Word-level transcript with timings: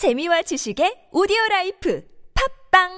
재미와 0.00 0.40
지식의 0.40 1.08
오디오 1.12 1.36
라이프 1.50 2.02
팟빵 2.72 2.88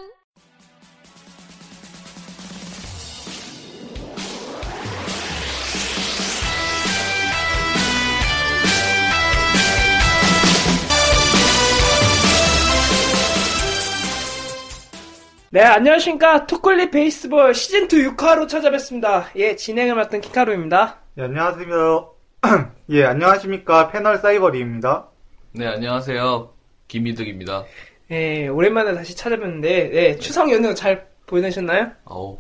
네, 15.51 15.61
안녕하십니까. 15.61 16.47
투콜리 16.47 16.93
베이스볼 16.93 17.51
시즌2 17.51 18.17
6화로 18.17 18.49
찾아뵙습니다. 18.49 19.27
예, 19.35 19.57
진행을 19.57 19.97
맡은 19.97 20.21
키카루입니다. 20.21 21.01
예, 21.19 21.23
안녕하세요. 21.25 22.15
예, 22.91 23.05
안녕하십니까. 23.07 23.89
패널 23.89 24.19
사이버리입니다. 24.19 25.09
네, 25.55 25.67
안녕하세요. 25.67 26.62
김이득입니다. 26.93 27.65
예, 28.11 28.49
오랜만에 28.49 28.95
다시 28.95 29.17
찾아뵙는데, 29.17 29.91
네, 29.91 30.17
추석 30.19 30.53
연휴 30.53 30.75
잘 30.75 31.07
보내셨나요? 31.27 31.91
아우, 32.05 32.39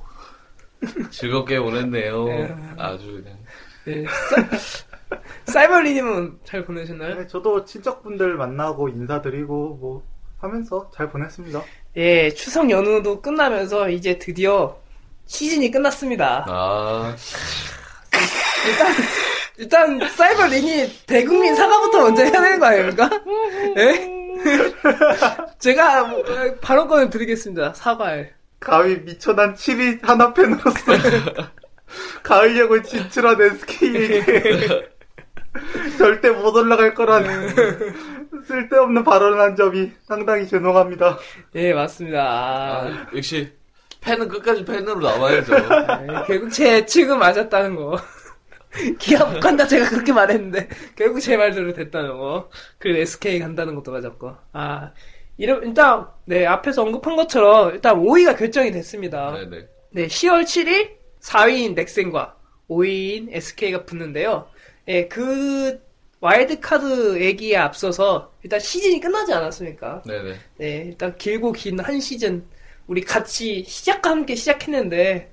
즐겁게 1.10 1.58
보냈네요. 1.58 2.24
네. 2.26 2.54
아주 2.76 3.22
그냥. 3.22 3.38
네, 3.86 4.04
사, 4.04 5.52
사이버리님은 5.52 6.40
잘 6.44 6.66
보내셨나요? 6.66 7.14
네, 7.14 7.26
저도 7.26 7.64
친척분들 7.64 8.34
만나고 8.36 8.90
인사드리고 8.90 9.78
뭐 9.80 10.02
하면서 10.38 10.90
잘 10.94 11.08
보냈습니다. 11.08 11.62
예, 11.96 12.30
추석 12.30 12.70
연휴도 12.70 13.22
끝나면서 13.22 13.88
이제 13.88 14.18
드디어 14.18 14.76
시즌이 15.24 15.70
끝났습니다. 15.70 16.44
아, 16.46 17.16
일단, 18.66 18.92
일단, 19.56 20.08
사이버링이 20.10 21.06
대국민 21.06 21.54
사과부터 21.54 22.00
먼저 22.02 22.22
해야 22.24 22.32
되는 22.32 22.58
거 22.58 22.66
아닙니까? 22.66 23.08
예? 23.78 24.21
제가 25.58 26.04
뭐, 26.04 26.22
발언권을 26.60 27.10
드리겠습니다. 27.10 27.74
사과를. 27.74 28.32
가위 28.60 29.00
미천한 29.00 29.54
7위 29.54 30.04
하나 30.04 30.32
팬으로서 30.32 30.78
가을 32.22 32.58
야구 32.58 32.80
진출한 32.82 33.40
SK에게 33.40 34.92
절대 35.98 36.30
못 36.30 36.54
올라갈 36.54 36.94
거라는 36.94 37.48
쓸데없는 38.46 39.04
발언을 39.04 39.40
한 39.40 39.56
점이 39.56 39.92
상당히 40.06 40.46
죄송합니다. 40.46 41.18
예, 41.56 41.72
맞습니다. 41.74 42.22
아, 42.22 42.86
아, 42.86 43.06
역시, 43.14 43.52
팬은 44.00 44.28
끝까지 44.28 44.64
팬으로 44.64 45.00
남아야죠. 45.00 45.54
예, 45.54 46.06
결국 46.26 46.50
제 46.50 46.74
예측은 46.74 47.18
맞았다는 47.18 47.76
거. 47.76 47.98
기아 48.98 49.24
못 49.26 49.40
간다 49.40 49.66
제가 49.66 49.88
그렇게 49.90 50.12
말했는데 50.12 50.68
결국 50.96 51.20
제 51.20 51.36
말대로 51.36 51.72
됐다는 51.72 52.16
거. 52.16 52.50
그리고 52.78 52.98
SK 53.00 53.38
간다는 53.40 53.74
것도 53.74 53.92
맞았고. 53.92 54.34
아, 54.52 54.92
이런 55.36 55.62
일단 55.64 56.06
네 56.24 56.46
앞에서 56.46 56.82
언급한 56.82 57.16
것처럼 57.16 57.74
일단 57.74 57.96
5위가 57.96 58.36
결정이 58.38 58.70
됐습니다. 58.72 59.32
네네. 59.32 59.66
네, 59.90 60.06
10월 60.06 60.42
7일 60.44 60.90
4위인 61.20 61.74
넥센과 61.74 62.36
5위인 62.68 63.28
SK가 63.30 63.84
붙는데요. 63.84 64.48
예, 64.88 65.06
그 65.08 65.80
와일드카드 66.20 67.20
얘기에 67.20 67.56
앞서서 67.56 68.32
일단 68.42 68.60
시즌이 68.60 69.00
끝나지 69.00 69.32
않았습니까? 69.32 70.02
네네. 70.06 70.34
네, 70.58 70.84
일단 70.86 71.16
길고 71.18 71.52
긴 71.52 71.78
한 71.80 72.00
시즌 72.00 72.46
우리 72.86 73.00
같이 73.02 73.64
시작과 73.66 74.10
함께 74.10 74.34
시작했는데 74.34 75.32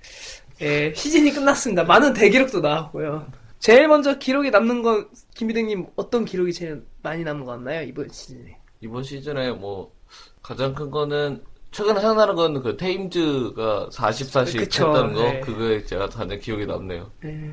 예, 0.61 0.93
시즌이 0.93 1.31
끝났습니다. 1.31 1.83
많은 1.83 2.13
대기록도 2.13 2.59
나왔고요. 2.59 3.27
제일 3.59 3.87
먼저 3.87 4.17
기록에 4.17 4.49
남는 4.49 4.81
건 4.83 5.09
김비등님 5.35 5.87
어떤 5.95 6.25
기록이 6.25 6.53
제일 6.53 6.83
많이 7.01 7.23
남은 7.23 7.45
것 7.45 7.51
같나요 7.53 7.81
이번 7.83 8.09
시즌에? 8.09 8.57
이번 8.81 9.03
시즌에 9.03 9.51
뭐, 9.51 9.93
가장 10.41 10.73
큰 10.73 10.89
거는, 10.89 11.43
최근에 11.71 11.99
생각나는 11.99 12.35
건 12.35 12.61
그 12.63 12.77
테임즈가 12.77 13.89
44씩 13.91 14.57
그쵸, 14.59 14.87
했다는 14.87 15.13
거, 15.13 15.21
네. 15.23 15.39
그거에 15.41 15.83
제가 15.83 16.07
가장 16.07 16.39
기억에 16.39 16.65
남네요. 16.65 17.11
예, 17.25 17.51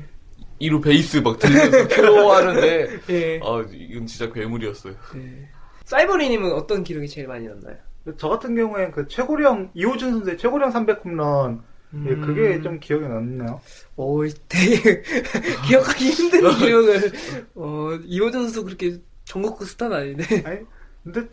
2루 0.61 0.81
베이스 0.83 1.17
막 1.17 1.37
들면서 1.37 1.87
쾌로워하는데, 1.89 2.87
예, 3.11 3.39
아, 3.43 3.63
이건 3.71 4.07
진짜 4.07 4.31
괴물이었어요. 4.31 4.93
예. 5.17 5.49
사이버리님은 5.85 6.51
어떤 6.53 6.83
기록이 6.83 7.07
제일 7.07 7.27
많이 7.27 7.47
남나요? 7.47 7.75
저 8.17 8.29
같은 8.29 8.55
경우엔 8.55 8.91
그 8.91 9.07
최고령 9.07 9.71
이호준 9.73 10.11
선수의 10.11 10.37
최고령 10.37 10.71
300 10.71 11.03
홈런 11.05 11.61
예, 11.93 12.09
음. 12.11 12.21
그게 12.21 12.61
좀 12.61 12.79
기억에 12.79 13.07
남네요. 13.07 13.61
오, 13.95 14.23
되게 14.49 15.01
기억하기 15.67 16.09
힘든 16.09 16.41
기록을 16.57 17.11
어, 17.55 17.91
이호준 18.03 18.43
선수 18.43 18.63
그렇게 18.65 18.99
전국구 19.25 19.65
스타는 19.65 19.97
아닌데 19.97 20.43
아니, 20.45 20.59
근데 21.03 21.29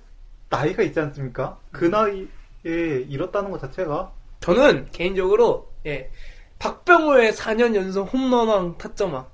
나이가 0.49 0.83
있지 0.85 0.99
않습니까? 1.01 1.59
그 1.73 1.85
나이에 1.87 2.29
잃었다는 3.09 3.51
것 3.51 3.61
자체가 3.61 4.13
저는 4.41 4.91
개인적으로 4.93 5.73
예 5.87 6.11
박병호의 6.59 7.33
4년 7.33 7.75
연속 7.75 8.13
홈런왕 8.13 8.79
타점왕 8.79 9.27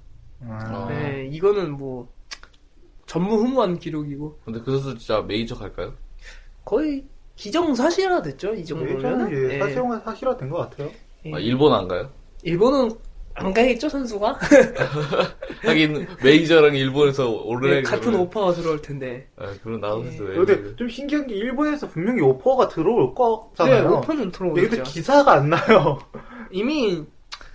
아, 0.48 0.86
네. 0.88 1.12
네 1.12 1.26
이거는 1.26 1.72
뭐 1.72 2.08
전무후무한 3.06 3.78
기록이고 3.78 4.38
근데 4.44 4.60
그 4.60 4.78
선수 4.78 4.98
진짜 4.98 5.20
메이저 5.22 5.54
갈까요? 5.54 5.94
거의 6.64 7.04
기정사실화 7.36 8.22
됐죠 8.22 8.54
이 8.54 8.64
정도면 8.64 8.96
예전에 8.98 9.54
예, 9.54 9.58
사실은 9.58 10.00
사실화 10.00 10.36
된 10.36 10.48
것 10.50 10.58
같아요. 10.58 10.90
예. 11.26 11.34
아, 11.34 11.38
일본 11.38 11.72
안 11.72 11.88
가요? 11.88 12.10
일본은 12.42 12.90
안 13.34 13.54
가겠죠 13.54 13.88
선수가 13.88 14.38
하긴 15.62 16.06
메이저랑 16.22 16.74
일본에서 16.74 17.30
올해 17.30 17.76
예, 17.76 17.82
같은 17.82 18.14
오퍼가 18.14 18.52
들어올 18.52 18.82
텐데 18.82 19.28
아, 19.36 19.46
그런 19.62 19.80
나오면서 19.80 20.24
왜? 20.24 20.36
근데 20.36 20.76
좀 20.76 20.88
신기한 20.88 21.26
게 21.26 21.34
일본에서 21.34 21.88
분명히 21.88 22.20
오퍼가 22.20 22.68
들어올 22.68 23.08
네 23.08 23.14
거잖아요. 23.14 23.98
오퍼는 23.98 24.26
예, 24.26 24.30
들어오죠 24.32 24.62
근데 24.62 24.82
기사가 24.82 25.32
안 25.32 25.50
나요. 25.50 25.98
이미 26.50 27.04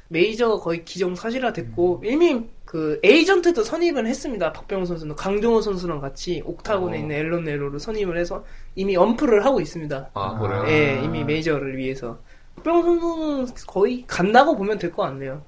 메이저가 0.07 0.63
거의 0.63 0.85
기정사실화 0.85 1.51
됐고 1.53 2.01
이미 2.05 2.43
그 2.63 2.99
에이전트도 3.03 3.63
선임을 3.63 4.07
했습니다. 4.07 4.53
박병호 4.53 4.85
선수는 4.85 5.15
강정호 5.15 5.61
선수랑 5.61 5.99
같이 5.99 6.41
옥타곤에 6.45 6.97
어. 6.97 6.99
있는 6.99 7.15
앨런 7.15 7.43
네로를 7.43 7.79
선임을 7.79 8.17
해서 8.17 8.43
이미 8.75 8.95
엄프를 8.95 9.45
하고 9.45 9.61
있습니다. 9.61 10.11
아 10.13 10.39
그래요? 10.39 10.61
아. 10.61 10.69
예, 10.69 11.01
이미 11.03 11.23
메이저를 11.23 11.77
위해서 11.77 12.19
박병호 12.55 12.83
선수는 12.83 13.47
거의 13.67 14.03
간다고 14.07 14.55
보면 14.55 14.77
될 14.79 14.91
것 14.91 15.03
같네요. 15.03 15.43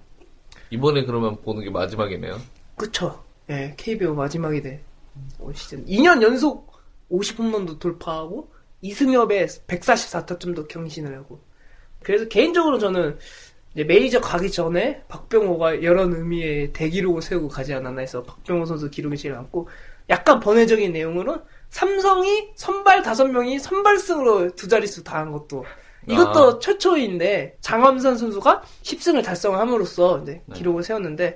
이번에 0.70 1.06
그러면 1.06 1.40
보는 1.42 1.64
게 1.64 1.70
마지막이네요. 1.70 2.40
그쵸? 2.76 3.24
예, 3.50 3.74
KBO 3.78 4.14
마지막이 4.14 4.62
돼. 4.62 4.84
올 5.40 5.56
시즌 5.56 5.86
2년 5.86 6.22
연속 6.22 6.72
50홈런도 7.12 7.80
돌파하고 7.80 8.52
이승엽의 8.82 9.48
144타점도 9.68 10.68
경신을 10.68 11.16
하고. 11.18 11.40
그래서 12.04 12.28
개인적으로 12.28 12.78
저는 12.78 13.18
메이저 13.74 14.20
가기 14.20 14.52
전에 14.52 15.04
박병호가 15.08 15.84
여러 15.84 16.04
의미의 16.04 16.74
대기록을 16.74 17.22
세우고 17.22 17.48
가지 17.48 17.74
않았나 17.74 18.02
해서 18.02 18.24
박병호 18.24 18.66
선수 18.66 18.90
기록이 18.90 19.18
제일 19.18 19.36
많고 19.36 19.68
약간 20.10 20.40
번외적인 20.40 20.92
내용으로 20.92 21.40
삼성이 21.70 22.50
선발 22.56 23.02
다섯 23.04 23.26
명이 23.28 23.60
선발승으로 23.60 24.56
두 24.56 24.68
자릿수 24.68 25.04
다 25.04 25.20
한 25.20 25.32
것도 25.32 25.66
이것도 26.08 26.40
아. 26.40 26.60
최초인데 26.60 27.58
장암산 27.62 28.18
선수가 28.18 28.64
10승을 28.84 29.24
달성함으로써 29.24 30.22
이제 30.24 30.42
네. 30.46 30.56
기록을 30.56 30.84
세웠는데 30.84 31.36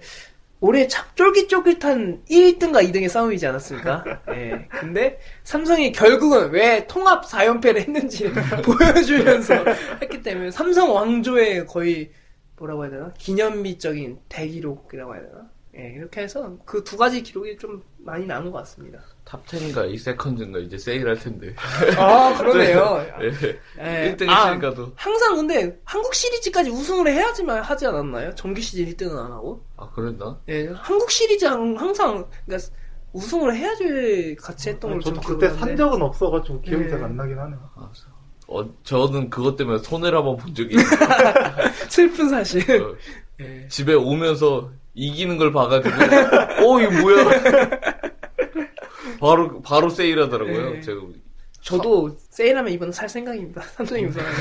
올해 0.63 0.87
참 0.87 1.05
쫄깃쫄깃한 1.15 2.23
1등과 2.29 2.87
2등의 2.87 3.09
싸움이지 3.09 3.47
않았습니까? 3.47 4.03
예. 4.29 4.67
근데 4.69 5.19
삼성이 5.43 5.91
결국은 5.91 6.51
왜 6.51 6.85
통합 6.87 7.25
4연패를 7.25 7.77
했는지 7.77 8.31
보여주면서 8.63 9.55
했기 10.01 10.21
때문에 10.21 10.51
삼성 10.51 10.93
왕조의 10.93 11.65
거의 11.65 12.11
뭐라고 12.57 12.83
해야 12.83 12.91
되나? 12.91 13.13
기념비적인 13.17 14.19
대기록이라고 14.29 15.15
해야 15.15 15.23
되나? 15.23 15.49
예, 15.77 15.93
이렇게 15.95 16.21
해서 16.21 16.57
그 16.65 16.83
두 16.83 16.95
가지 16.95 17.23
기록이 17.23 17.57
좀 17.57 17.81
많이 18.03 18.25
남은 18.25 18.51
것 18.51 18.57
같습니다. 18.59 18.99
탑 19.23 19.45
10인가 19.45 19.89
에잇세컨즈인가 19.89 20.59
이제 20.59 20.77
세일할 20.77 21.17
텐데. 21.19 21.53
아, 21.97 22.35
그러네요. 22.37 23.05
예. 23.21 23.27
예. 24.07 24.15
1등 24.15 24.27
아, 24.29 24.47
했으니까도. 24.47 24.91
항상 24.95 25.35
근데 25.35 25.79
한국 25.85 26.13
시리즈까지 26.15 26.69
우승을 26.71 27.07
해야지만 27.11 27.61
하지 27.61 27.85
않았나요? 27.85 28.33
정규 28.35 28.59
시즌 28.61 28.85
1등은 28.85 29.17
안 29.17 29.31
하고? 29.31 29.63
아 29.77 29.87
그랬나? 29.93 30.39
예, 30.49 30.67
한국 30.73 31.11
시리즈 31.11 31.45
항- 31.45 31.75
항상 31.77 32.25
그러니까 32.45 32.69
우승을 33.13 33.55
해야지 33.55 34.35
같이 34.41 34.69
했던 34.69 34.93
걸좀 34.93 35.15
저도 35.15 35.27
그때 35.27 35.49
산. 35.49 35.75
적은 35.77 36.01
없어가지고 36.01 36.61
기억이 36.61 36.85
예. 36.85 36.89
잘안 36.89 37.15
나긴 37.15 37.37
하네요. 37.37 37.59
아, 37.75 37.89
어, 38.47 38.69
저는 38.83 39.29
그것 39.29 39.55
때문에 39.55 39.77
손해를 39.77 40.17
한번 40.17 40.37
본 40.37 40.53
적이 40.55 40.75
있어요. 40.75 40.99
슬픈 41.89 42.29
사실. 42.29 42.81
어, 42.81 42.95
예. 43.41 43.67
집에 43.69 43.93
오면서 43.93 44.71
이기는 44.93 45.37
걸 45.37 45.53
봐가지고, 45.53 45.95
어, 45.95 46.81
이거 46.81 47.01
뭐야? 47.01 47.23
바로, 49.21 49.61
바로 49.61 49.89
세일하더라고요. 49.89 50.69
네. 50.71 50.81
제가. 50.81 51.01
저도 51.61 52.17
세일하면 52.31 52.73
이번에 52.73 52.91
살 52.91 53.07
생각입니다. 53.07 53.61
삼성이 53.61 54.05
우승하면. 54.05 54.33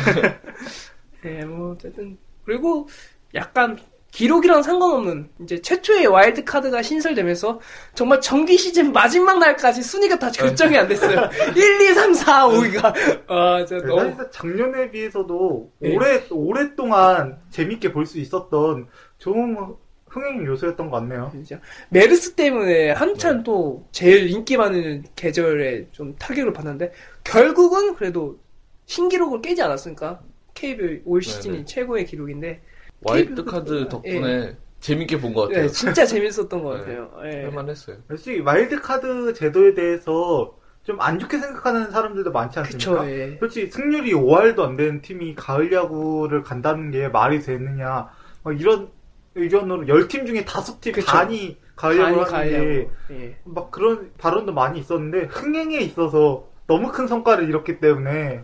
예, 1.26 1.44
뭐 1.44 1.72
어쨌든 1.72 2.16
그리고 2.46 2.88
약간 3.34 3.78
기록이랑 4.10 4.62
상관없는 4.62 5.28
이제 5.42 5.60
최초의 5.60 6.06
와일드 6.06 6.44
카드가 6.44 6.82
신설되면서 6.82 7.60
정말 7.94 8.20
정기 8.20 8.56
시즌 8.56 8.92
마지막 8.92 9.38
날까지 9.38 9.82
순위가 9.82 10.18
다 10.18 10.30
결정이 10.30 10.76
안 10.76 10.88
됐어요. 10.88 11.28
1, 11.54 11.80
2, 11.90 11.94
3, 11.94 12.14
4, 12.14 12.48
5위가 12.48 13.28
아, 13.28 13.64
진짜 13.66 13.86
너무 13.86 14.16
작년에 14.32 14.90
비해서도 14.90 15.70
네. 15.78 15.94
오래 15.94 16.24
오랫동안 16.30 17.38
재밌게 17.50 17.92
볼 17.92 18.04
수 18.06 18.18
있었던 18.18 18.88
좋은 19.18 19.76
흥행 20.10 20.44
요소였던 20.44 20.90
것 20.90 20.98
같네요. 20.98 21.30
진짜 21.32 21.60
메르스 21.88 22.34
때문에 22.34 22.90
한참 22.90 23.42
또 23.44 23.86
제일 23.92 24.28
인기 24.28 24.56
많은 24.56 25.04
계절에 25.16 25.86
좀 25.92 26.16
타격을 26.18 26.52
받는데 26.52 26.92
결국은 27.24 27.94
그래도 27.94 28.38
신기록을 28.86 29.40
깨지 29.40 29.62
않았으니까 29.62 30.20
KBO 30.54 30.98
올 31.04 31.22
시즌이 31.22 31.52
네네. 31.54 31.64
최고의 31.64 32.04
기록인데 32.06 32.60
와일드 33.02 33.44
카드 33.44 33.88
덕분에 33.88 34.56
재밌게 34.80 35.20
본 35.20 35.32
것 35.32 35.48
같아요. 35.48 35.66
네, 35.66 35.68
진짜 35.68 36.04
재밌었던 36.04 36.62
것 36.62 36.72
네. 36.86 36.96
같아요. 36.96 37.10
예. 37.24 37.44
할만했어요. 37.44 37.98
솔직히 38.08 38.40
와일드 38.40 38.80
카드 38.80 39.32
제도에 39.32 39.74
대해서 39.74 40.56
좀 40.82 40.98
안 40.98 41.18
좋게 41.20 41.38
생각하는 41.38 41.90
사람들도 41.92 42.32
많지 42.32 42.58
않습니까? 42.58 43.02
그쵸, 43.02 43.10
예. 43.10 43.36
솔직히 43.38 43.70
승률이 43.70 44.12
5할도 44.14 44.60
안 44.60 44.76
되는 44.76 45.00
팀이 45.02 45.34
가을 45.36 45.70
야구를 45.72 46.42
간다는 46.42 46.90
게 46.90 47.06
말이 47.08 47.40
되느냐 47.40 48.08
막 48.42 48.60
이런 48.60 48.90
의견으로 49.34 49.84
10팀 49.86 50.26
중에 50.26 50.44
5팀 50.44 50.92
그쵸. 50.92 51.06
반이 51.06 51.56
하는 51.76 52.24
가려고. 52.24 52.90
예. 53.10 53.36
막 53.44 53.70
그런 53.70 54.10
발언도 54.18 54.52
많이 54.52 54.80
있었는데 54.80 55.26
흥행에 55.26 55.78
있어서 55.78 56.46
너무 56.66 56.92
큰 56.92 57.06
성과를 57.06 57.48
이뤘기 57.48 57.80
때문에 57.80 58.42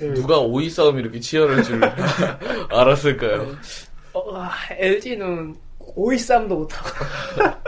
예, 0.00 0.14
누가 0.14 0.38
5위 0.40 0.70
싸움이 0.70 1.00
이렇게 1.00 1.20
치열할 1.20 1.62
줄 1.62 1.80
알았을까요? 2.70 3.54
어, 4.14 4.48
LG는 4.70 5.54
5위 5.78 6.18
싸움도 6.18 6.56
못하고 6.56 6.88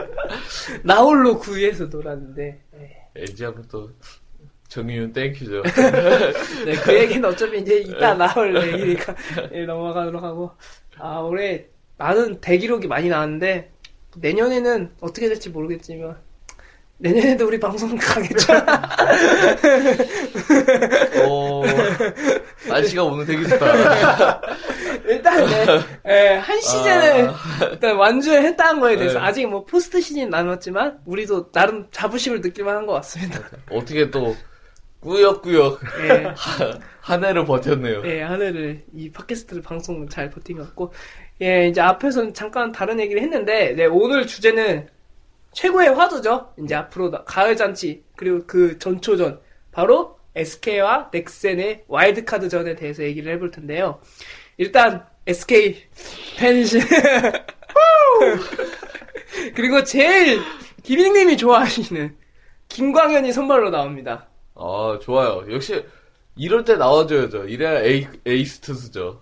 나홀로 0.83 1.39
9위에서 1.39 1.89
놀았는데 1.89 2.61
예. 2.79 3.07
LG 3.15 3.43
하면 3.45 3.65
또 3.71 3.89
정의윤 4.67 5.13
thank 5.13 5.33
you죠. 5.33 5.61
네, 6.65 6.75
그 6.83 6.93
얘기는 6.93 7.23
어차피 7.23 7.59
이제 7.59 7.77
이따 7.77 8.13
나올 8.13 8.55
얘기니까 8.55 9.15
예, 9.53 9.65
넘어가도록 9.65 10.21
하고 10.21 10.51
아 10.97 11.19
올해 11.19 11.65
많은 11.97 12.41
대기록이 12.41 12.87
많이 12.87 13.09
나왔는데 13.09 13.71
내년에는 14.17 14.91
어떻게 15.01 15.27
될지 15.27 15.49
모르겠지만 15.49 16.17
내년에도 16.97 17.45
우리 17.47 17.59
방송 17.59 17.97
가겠죠? 17.97 18.53
어, 21.27 21.63
날씨가 22.69 23.03
오늘 23.03 23.25
되게 23.25 23.45
좋다. 23.47 24.41
일단 25.05 25.45
네, 25.45 25.79
예, 26.07 26.35
한 26.37 26.61
시즌을 26.61 27.31
일단 27.71 27.95
완주했다는 27.97 28.79
거에 28.79 28.95
대해서 28.95 29.19
네. 29.19 29.25
아직 29.25 29.45
뭐 29.47 29.65
포스트 29.65 29.99
시즌 30.01 30.29
남았지만 30.29 30.99
우리도 31.05 31.51
나름 31.51 31.87
자부심을 31.91 32.41
느낄만 32.41 32.75
한 32.75 32.85
것 32.85 32.93
같습니다. 32.93 33.39
어떻게 33.71 34.09
또 34.11 34.35
꾸역꾸역 35.01 35.79
예. 36.03 36.33
한 37.01 37.23
해를 37.23 37.45
버텼네요. 37.45 38.03
예, 38.05 38.21
하늘을 38.21 38.83
이 38.93 39.11
팟캐스트를 39.11 39.61
방송을 39.61 40.07
잘 40.09 40.29
버틴 40.29 40.57
것 40.57 40.63
같고 40.67 40.93
예, 41.41 41.67
이제 41.67 41.81
앞에서는 41.81 42.33
잠깐 42.33 42.71
다른 42.71 42.99
얘기를 42.99 43.21
했는데 43.21 43.73
네, 43.73 43.85
오늘 43.85 44.25
주제는 44.25 44.87
최고의 45.51 45.89
화두죠. 45.93 46.53
이제 46.63 46.75
앞으로 46.75 47.11
나- 47.11 47.23
가을 47.23 47.55
잔치 47.55 48.03
그리고 48.15 48.43
그 48.47 48.79
전초전 48.79 49.39
바로 49.71 50.17
SK와 50.35 51.09
넥센의 51.13 51.83
와일드카드전에 51.87 52.75
대해서 52.75 53.03
얘기를 53.03 53.31
해볼 53.33 53.51
텐데요. 53.51 53.99
일단 54.57 55.05
SK 55.27 55.83
팬신 56.37 56.81
그리고 59.55 59.83
제일 59.83 60.39
기빙님이 60.83 61.37
좋아하시는 61.37 62.15
김광현이 62.69 63.31
선발로 63.31 63.69
나옵니다. 63.69 64.27
아, 64.55 64.97
좋아요. 65.01 65.45
역시 65.51 65.83
이럴 66.35 66.63
때 66.63 66.75
나와줘야죠. 66.75 67.45
이래야 67.45 67.83
에이, 67.83 68.07
에이스 68.25 68.59
투수죠. 68.61 69.21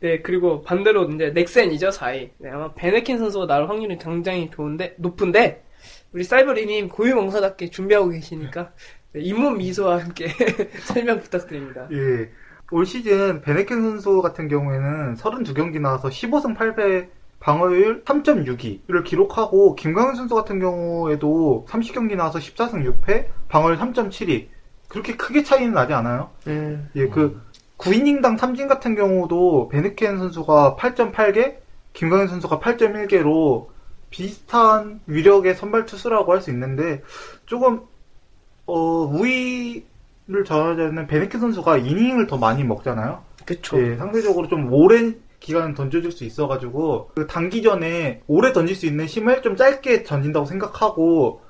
네, 0.00 0.20
그리고 0.20 0.62
반대로 0.62 1.04
이제 1.10 1.30
넥센이죠, 1.30 1.88
4위. 1.88 2.30
네, 2.38 2.50
아마 2.50 2.72
베네킨 2.74 3.18
선수가 3.18 3.46
나올 3.46 3.68
확률이 3.68 3.98
굉장히 3.98 4.50
좋은데, 4.50 4.94
높은데, 4.98 5.64
우리 6.12 6.24
사이버리님 6.24 6.88
고유명사답게 6.88 7.70
준비하고 7.70 8.10
계시니까, 8.10 8.72
네, 9.12 9.20
잇몸 9.20 9.58
미소와 9.58 10.00
함께 10.00 10.28
설명 10.84 11.20
부탁드립니다. 11.20 11.88
예. 11.92 12.30
올 12.70 12.84
시즌 12.84 13.40
베네켄 13.40 13.80
선수 13.80 14.20
같은 14.20 14.46
경우에는 14.48 15.14
32경기 15.14 15.80
나와서 15.80 16.08
15승 16.08 16.54
8패 16.54 17.08
방어율 17.40 18.04
3.62를 18.04 19.04
기록하고 19.04 19.74
김광현 19.74 20.16
선수 20.16 20.34
같은 20.34 20.58
경우에도 20.58 21.66
30경기 21.68 22.16
나와서 22.16 22.38
14승 22.38 22.84
6패 22.84 23.26
방어율 23.48 23.78
3.72 23.78 24.48
그렇게 24.88 25.16
크게 25.16 25.42
차이는 25.44 25.72
나지 25.72 25.92
않아요. 25.92 26.30
네, 26.44 26.78
예, 26.96 27.06
그 27.08 27.40
9이닝당 27.78 28.36
3진 28.38 28.68
같은 28.68 28.94
경우도 28.94 29.68
베네켄 29.68 30.18
선수가 30.18 30.76
8.8개, 30.78 31.56
김광현 31.92 32.28
선수가 32.28 32.58
8.1개로 32.60 33.68
비슷한 34.10 35.00
위력의 35.06 35.54
선발 35.54 35.86
투수라고 35.86 36.32
할 36.32 36.40
수 36.40 36.50
있는데 36.50 37.02
조금 37.46 37.82
어, 38.66 38.74
우위를 39.04 40.44
전하자면 40.44 41.06
베네켄 41.06 41.40
선수가 41.40 41.78
이닝을 41.78 42.26
더 42.26 42.36
많이 42.36 42.64
먹잖아요. 42.64 43.22
그쵸. 43.46 43.80
예, 43.80 43.96
상대적으로 43.96 44.48
좀 44.48 44.72
오랜 44.72 45.20
기간 45.40 45.74
던져줄 45.74 46.10
수 46.12 46.24
있어가지고 46.24 47.12
그 47.14 47.26
단기 47.26 47.62
전에 47.62 48.22
오래 48.26 48.52
던질 48.52 48.74
수 48.74 48.86
있는 48.86 49.06
힘을 49.06 49.40
좀 49.42 49.56
짧게 49.56 50.02
던진다고 50.02 50.46
생각하고 50.46 51.42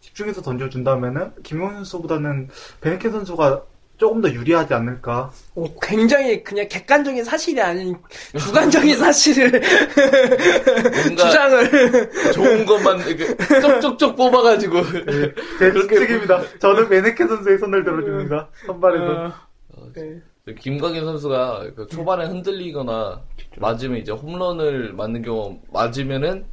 집중해서 0.00 0.42
던져준다면은 0.42 1.32
김광현 1.42 1.76
선수보다는 1.76 2.48
베네켄 2.80 3.12
선수가 3.12 3.62
조금 3.96 4.20
더 4.20 4.30
유리하지 4.30 4.74
않을까. 4.74 5.30
오, 5.54 5.64
어, 5.64 5.74
굉장히 5.80 6.44
그냥 6.44 6.68
객관적인 6.68 7.24
사실이 7.24 7.60
아닌 7.60 7.96
주관적인 8.38 8.96
사실을 8.96 9.50
뭔가 9.50 11.24
주장을 11.30 12.10
좋은 12.32 12.66
것만 12.66 13.00
이렇게 13.08 13.60
쪽쪽쪽 13.60 14.16
뽑아가지고. 14.16 14.78
예, 14.78 15.34
제 15.58 15.70
그렇게 15.70 15.96
측입니다. 15.96 16.42
저는 16.58 16.88
베네켄 16.88 17.28
선수의 17.28 17.58
손을 17.58 17.84
들어줍니다. 17.84 18.48
선발에서. 18.66 19.32
어, 19.70 19.92
네. 19.94 20.20
김광현 20.54 21.04
선수가 21.04 21.70
그 21.74 21.86
초반에 21.88 22.26
흔들리거나 22.26 23.22
맞으면 23.56 23.98
이제 23.98 24.12
홈런을 24.12 24.92
맞는 24.92 25.22
경우 25.22 25.58
맞으면은 25.72 26.44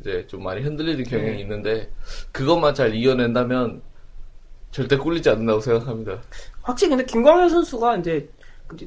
이제 0.00 0.26
좀 0.26 0.42
많이 0.42 0.62
흔들리는 0.62 1.02
경향이 1.04 1.36
네. 1.36 1.40
있는데 1.40 1.90
그것만 2.32 2.74
잘 2.74 2.94
이겨낸다면 2.94 3.82
절대 4.70 4.96
꿀리지 4.96 5.30
않는다고 5.30 5.60
생각합니다. 5.60 6.20
확실히 6.68 6.90
근데 6.90 7.04
김광현 7.04 7.48
선수가 7.48 7.96
이제 7.96 8.28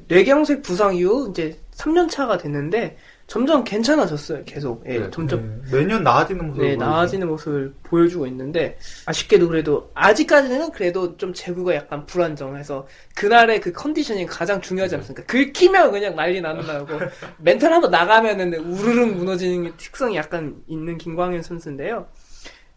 뇌경색 0.07 0.61
부상 0.61 0.95
이후 0.95 1.29
이제 1.31 1.57
3년 1.73 2.07
차가 2.07 2.37
됐는데 2.37 2.95
점점 3.25 3.63
괜찮아졌어요. 3.63 4.43
계속. 4.45 4.83
예, 4.85 4.99
네, 4.99 5.09
점점 5.09 5.63
네, 5.65 5.77
매년 5.77 6.03
나아지는 6.03 6.47
모습을 6.49 6.67
네. 6.67 6.75
나아지는 6.75 7.27
모습을 7.27 7.73
보여주고 7.81 8.27
있는데 8.27 8.77
아쉽게도 9.07 9.47
그래도 9.47 9.89
아직까지는 9.95 10.71
그래도 10.73 11.17
좀 11.17 11.33
제구가 11.33 11.73
약간 11.73 12.05
불안정해서 12.05 12.85
그날의 13.15 13.59
그 13.61 13.71
컨디션이 13.71 14.27
가장 14.27 14.61
중요하지 14.61 14.97
않습니까? 14.97 15.25
긁히면 15.25 15.91
그냥 15.91 16.15
난리 16.15 16.39
나는 16.39 16.61
거고 16.61 16.99
멘탈 17.39 17.73
한번 17.73 17.89
나가면은 17.89 18.53
우르릉 18.53 19.17
무너지는 19.17 19.73
특성이 19.77 20.17
약간 20.17 20.61
있는 20.67 20.99
김광현 20.99 21.41
선수인데요. 21.41 22.05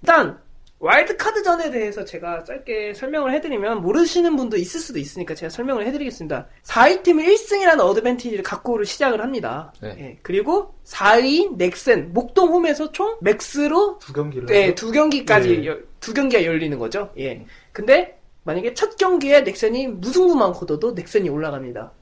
일단 0.00 0.38
와일드 0.80 1.16
카드전에 1.16 1.70
대해서 1.70 2.04
제가 2.04 2.44
짧게 2.44 2.92
설명을 2.94 3.32
해드리면 3.34 3.80
모르시는 3.80 4.36
분도 4.36 4.56
있을 4.56 4.80
수도 4.80 4.98
있으니까 4.98 5.34
제가 5.34 5.48
설명을 5.48 5.86
해드리겠습니다. 5.86 6.46
4위 6.64 7.02
팀이 7.02 7.24
1승이라는 7.24 7.80
어드밴티지를 7.80 8.42
갖고를 8.42 8.84
시작을 8.84 9.22
합니다. 9.22 9.72
네. 9.80 9.96
예, 9.98 10.18
그리고 10.22 10.74
4위 10.84 11.56
넥센 11.56 12.12
목동 12.12 12.48
홈에서 12.50 12.92
총 12.92 13.16
max로 13.22 13.98
두 13.98 14.12
경기를. 14.12 14.46
네. 14.46 14.74
두 14.74 14.90
경기까지, 14.92 15.58
네. 15.60 15.66
열- 15.66 15.86
두 16.00 16.12
경기가 16.12 16.44
열리는 16.44 16.78
거죠. 16.78 17.10
예. 17.18 17.46
근데, 17.72 18.18
만약에 18.42 18.74
첫 18.74 18.96
경기에 18.98 19.40
넥센이 19.40 19.86
무승부만 19.88 20.52
거둬도 20.52 20.92
넥센이 20.92 21.30
올라갑니다. 21.30 21.92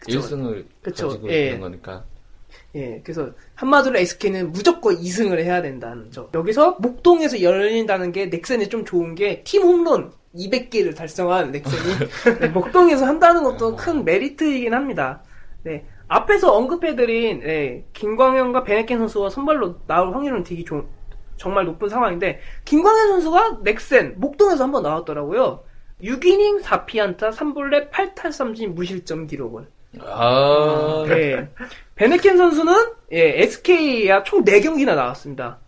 그쵸. 0.00 0.20
1승을 0.20 0.66
그쵸, 0.82 1.08
가지고 1.08 1.30
예. 1.32 1.46
있는 1.46 1.60
거니까. 1.60 2.04
예. 2.74 3.00
그래서, 3.02 3.30
한마디로 3.54 3.98
SK는 3.98 4.52
무조건 4.52 4.96
2승을 4.96 5.38
해야 5.38 5.62
된다는 5.62 6.10
점. 6.10 6.28
여기서 6.34 6.76
목동에서 6.80 7.42
열린다는 7.42 8.12
게 8.12 8.26
넥센이 8.26 8.68
좀 8.68 8.84
좋은 8.84 9.14
게, 9.14 9.42
팀 9.42 9.62
홈런 9.62 10.12
200개를 10.34 10.94
달성한 10.94 11.50
넥센이 11.52 12.38
네, 12.40 12.48
목동에서 12.48 13.06
한다는 13.06 13.42
것도 13.42 13.76
큰 13.76 14.04
메리트이긴 14.04 14.74
합니다. 14.74 15.22
네. 15.62 15.86
앞에서 16.08 16.54
언급해드린, 16.54 17.42
예, 17.44 17.84
김광현과 17.92 18.64
베네켄 18.64 18.98
선수가 18.98 19.30
선발로 19.30 19.80
나올 19.86 20.14
확률은 20.14 20.42
되게 20.42 20.64
좋, 20.64 20.86
정말 21.36 21.64
높은 21.66 21.88
상황인데 21.88 22.40
김광현 22.64 23.08
선수가 23.08 23.60
넥센 23.62 24.14
목동에서 24.18 24.64
한번 24.64 24.82
나왔더라고요. 24.82 25.64
6이닝 26.02 26.62
4피안타 26.62 27.32
3볼넷 27.32 27.90
8탈 27.90 28.28
3진 28.28 28.68
무실점 28.68 29.26
기록을. 29.26 29.68
아, 30.00 31.04
예. 31.08 31.48
베네켄 31.94 32.36
선수는 32.36 32.74
예, 33.12 33.42
SK야 33.42 34.22
총 34.22 34.44
4경기나 34.44 34.94
나왔습니다. 34.94 35.58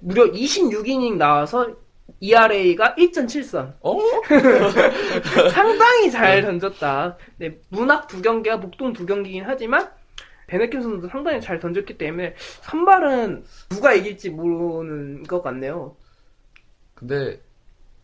무려 0.00 0.24
26이닝 0.24 1.16
나와서 1.16 1.76
ERA가 2.20 2.94
1.73. 2.96 3.74
어? 3.80 3.98
상당히 5.52 6.10
잘 6.10 6.42
던졌다. 6.42 7.16
네, 7.36 7.58
문학 7.68 8.08
두 8.08 8.22
경기와 8.22 8.56
목동 8.56 8.92
두 8.92 9.06
경기긴 9.06 9.44
하지만 9.46 9.88
베네켄 10.46 10.80
선수도 10.80 11.08
상당히 11.08 11.40
잘 11.40 11.60
던졌기 11.60 11.98
때문에 11.98 12.34
선발은 12.62 13.44
누가 13.68 13.92
이길지 13.92 14.30
모르는 14.30 15.24
것 15.24 15.42
같네요. 15.42 15.94
근데 16.94 17.40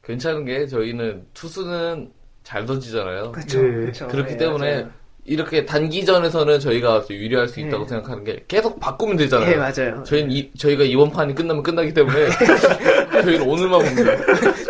괜찮은 0.04 0.44
게 0.44 0.66
저희는 0.66 1.26
투수는 1.32 2.12
잘 2.42 2.66
던지잖아요. 2.66 3.32
그렇죠. 3.32 3.66
예. 3.66 3.70
그렇죠. 3.72 4.08
그렇기 4.08 4.34
예, 4.34 4.36
때문에 4.36 4.82
맞아요. 4.82 5.03
이렇게 5.26 5.64
단기전에서는 5.64 6.60
저희가 6.60 7.04
또 7.06 7.14
유리할 7.14 7.48
수 7.48 7.60
있다고 7.60 7.84
예. 7.84 7.88
생각하는 7.88 8.24
게 8.24 8.44
계속 8.46 8.78
바꾸면 8.78 9.16
되잖아요. 9.16 9.50
예, 9.52 9.56
맞아요. 9.56 10.02
저희는 10.04 10.30
이, 10.30 10.52
저희가 10.52 10.84
이번 10.84 11.10
판이 11.10 11.34
끝나면 11.34 11.62
끝나기 11.62 11.94
때문에 11.94 12.28
저희는 13.22 13.48
오늘만 13.48 13.80
봅니다. 13.84 14.16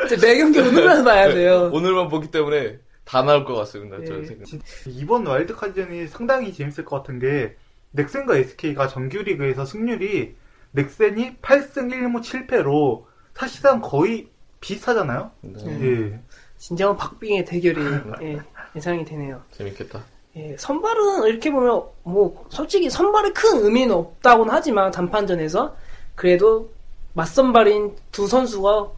진짜 0.09 0.17
매 0.27 0.37
경기 0.39 0.61
오늘만 0.61 1.03
봐야 1.05 1.29
돼요. 1.33 1.71
오늘만 1.73 2.09
보기 2.09 2.31
때문에 2.31 2.79
다 3.05 3.23
나올 3.23 3.45
것 3.45 3.55
같습니다. 3.57 4.01
예. 4.01 4.05
저는 4.05 4.25
생각. 4.27 4.45
진- 4.47 4.63
이번 4.87 5.27
와일드카드전이 5.27 6.07
상당히 6.07 6.53
재밌을 6.53 6.85
것 6.85 6.97
같은 6.99 7.19
게 7.19 7.57
넥센과 7.91 8.37
SK가 8.37 8.87
정규리그에서 8.87 9.65
승률이 9.65 10.35
넥센이 10.71 11.37
8승 11.43 11.93
1무 11.93 12.23
7패로 12.23 13.05
사실상 13.35 13.81
거의 13.81 14.29
비슷하잖아요. 14.61 15.31
네, 15.43 15.81
예. 16.13 16.21
진정한 16.59 16.97
박빙의 16.97 17.45
대결이 17.45 17.81
예, 18.23 18.39
예상이 18.77 19.05
되네요. 19.05 19.43
재밌겠다. 19.51 20.05
예, 20.37 20.57
선발은 20.59 21.25
이렇게 21.29 21.51
보면 21.51 21.83
뭐 22.03 22.45
솔직히 22.49 22.91
선발에 22.91 23.31
큰 23.33 23.65
의미는 23.65 23.95
없다고는 23.95 24.53
하지만 24.53 24.91
단판전에서 24.91 25.77
그래도 26.15 26.71
맞선발인 27.13 27.95
두 28.11 28.27
선수가 28.27 28.89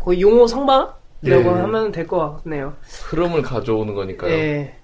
거의 0.00 0.20
용호 0.20 0.46
성방이라고 0.48 0.96
예. 1.26 1.60
하면 1.60 1.92
될 1.92 2.06
것 2.06 2.42
같네요. 2.42 2.74
흐름을 3.04 3.42
가져오는 3.42 3.94
거니까요. 3.94 4.32
예. 4.32 4.74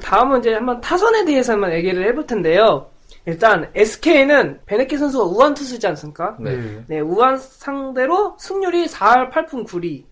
다음은 0.00 0.40
이제 0.40 0.54
한번 0.54 0.80
타선에 0.80 1.24
대해서 1.24 1.52
한번 1.52 1.72
얘기를 1.72 2.06
해볼 2.08 2.26
텐데요. 2.26 2.86
일단 3.26 3.70
SK는 3.74 4.60
베네케 4.64 4.96
선수가 4.96 5.24
우한 5.24 5.54
투수지 5.54 5.86
않습니까? 5.88 6.36
네. 6.40 6.52
예. 6.52 6.84
네, 6.86 7.00
우한 7.00 7.36
상대로 7.38 8.34
승률이 8.38 8.86
4할 8.86 9.30
8푼 9.30 9.66
9리, 9.66 10.04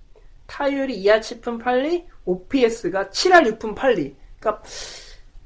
타율이 0.46 1.02
2할 1.04 1.20
7푼 1.20 1.62
8리, 1.62 2.04
OPS가 2.26 3.06
7할 3.06 3.58
6푼 3.58 3.74
8리. 3.74 4.14
그러니까 4.40 4.62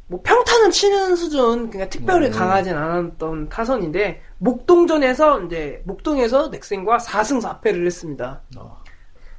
뭐 0.07 0.21
평타는 0.23 0.71
치는 0.71 1.17
수준, 1.17 1.71
그러니까 1.71 1.89
특별히 1.89 2.29
음. 2.29 2.33
강하진 2.33 2.75
않았던 2.75 3.49
타선인데 3.49 4.23
목동전에서 4.39 5.43
이제 5.43 5.83
목동에서 5.85 6.49
넥센과 6.49 6.99
4승 6.99 7.43
4패를 7.43 7.85
했습니다. 7.85 8.43
어. 8.57 8.83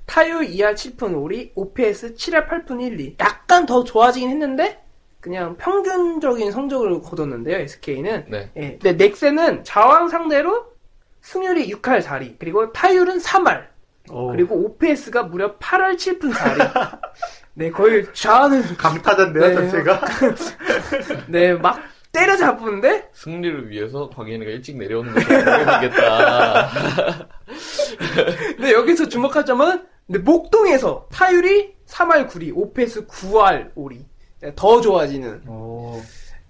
타율 0.05 0.45
2할 0.45 0.73
7푼 0.73 1.13
5리, 1.15 1.51
OPS 1.55 2.15
7할 2.15 2.47
8푼 2.47 2.77
1리. 2.77 3.19
약간 3.19 3.65
더 3.65 3.83
좋아지긴 3.83 4.29
했는데 4.29 4.83
그냥 5.19 5.57
평균적인 5.57 6.51
성적을 6.51 7.01
거뒀는데요, 7.01 7.57
SK는. 7.57 8.25
네. 8.29 8.51
예. 8.55 8.77
근데 8.77 8.93
넥센은 8.93 9.63
자왕 9.63 10.09
상대로 10.09 10.67
승률이 11.21 11.71
6할 11.71 12.03
4리, 12.03 12.35
그리고 12.37 12.71
타율은 12.71 13.17
3할, 13.17 13.65
어, 14.09 14.31
그리고 14.31 14.55
OPS가 14.55 15.23
무려 15.23 15.57
8할 15.57 15.95
7푼 15.95 16.31
4리. 16.33 16.99
네, 17.55 17.71
거의 17.71 18.05
좌완을, 18.13 18.77
강타잔데요, 18.77 19.47
네. 19.47 19.53
전체가. 19.53 20.01
네, 21.27 21.53
막 21.53 21.79
때려잡는데, 22.11 23.09
승리를 23.13 23.69
위해서 23.69 24.09
광현이가 24.09 24.51
일찍 24.51 24.77
내려오는 24.77 25.13
것이 25.13 25.27
모르겠다. 25.27 26.69
근데 28.57 28.71
여기서 28.73 29.07
주목할 29.07 29.45
점은, 29.45 29.85
근데 30.05 30.19
목동에서 30.19 31.07
타율이 31.11 31.75
3할 31.87 32.29
9리, 32.29 32.55
OPS 32.55 33.07
9할 33.07 33.73
5리. 33.75 34.05
네, 34.41 34.51
더 34.55 34.81
좋아지는. 34.81 35.43
어, 35.47 36.01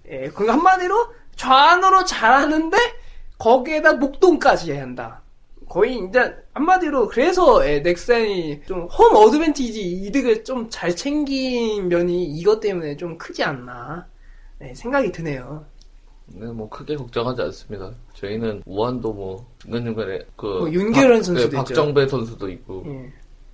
예, 0.08 0.28
그러니까 0.28 0.54
한마디로 0.54 1.14
좌안으로 1.36 2.04
잘하는데 2.04 2.76
거기에다 3.38 3.94
목동까지 3.94 4.72
해야 4.72 4.82
한다. 4.82 5.22
거의 5.68 5.98
이제 6.08 6.34
한마디로 6.54 7.08
그래서 7.08 7.66
예, 7.68 7.80
넥센이 7.80 8.62
좀 8.66 8.82
홈 8.88 9.14
어드밴티지 9.16 9.80
이득을 9.82 10.44
좀 10.44 10.68
잘 10.70 10.94
챙긴 10.94 11.88
면이 11.88 12.24
이것 12.24 12.60
때문에 12.60 12.96
좀 12.96 13.18
크지 13.18 13.42
않나 13.42 14.06
네, 14.58 14.74
생각이 14.74 15.12
드네요. 15.12 15.64
네, 16.28 16.46
뭐 16.46 16.68
크게 16.68 16.96
걱정하지 16.96 17.42
않습니다. 17.42 17.92
저희는 18.14 18.62
우한도 18.66 19.12
뭐 19.12 19.46
중간중간에 19.58 20.20
그뭐 20.36 20.70
박- 21.18 21.24
선수도 21.24 21.34
네, 21.34 21.44
있죠. 21.46 21.56
박정배 21.56 22.08
선수도 22.08 22.48
있고 22.50 22.82
예. 22.86 23.12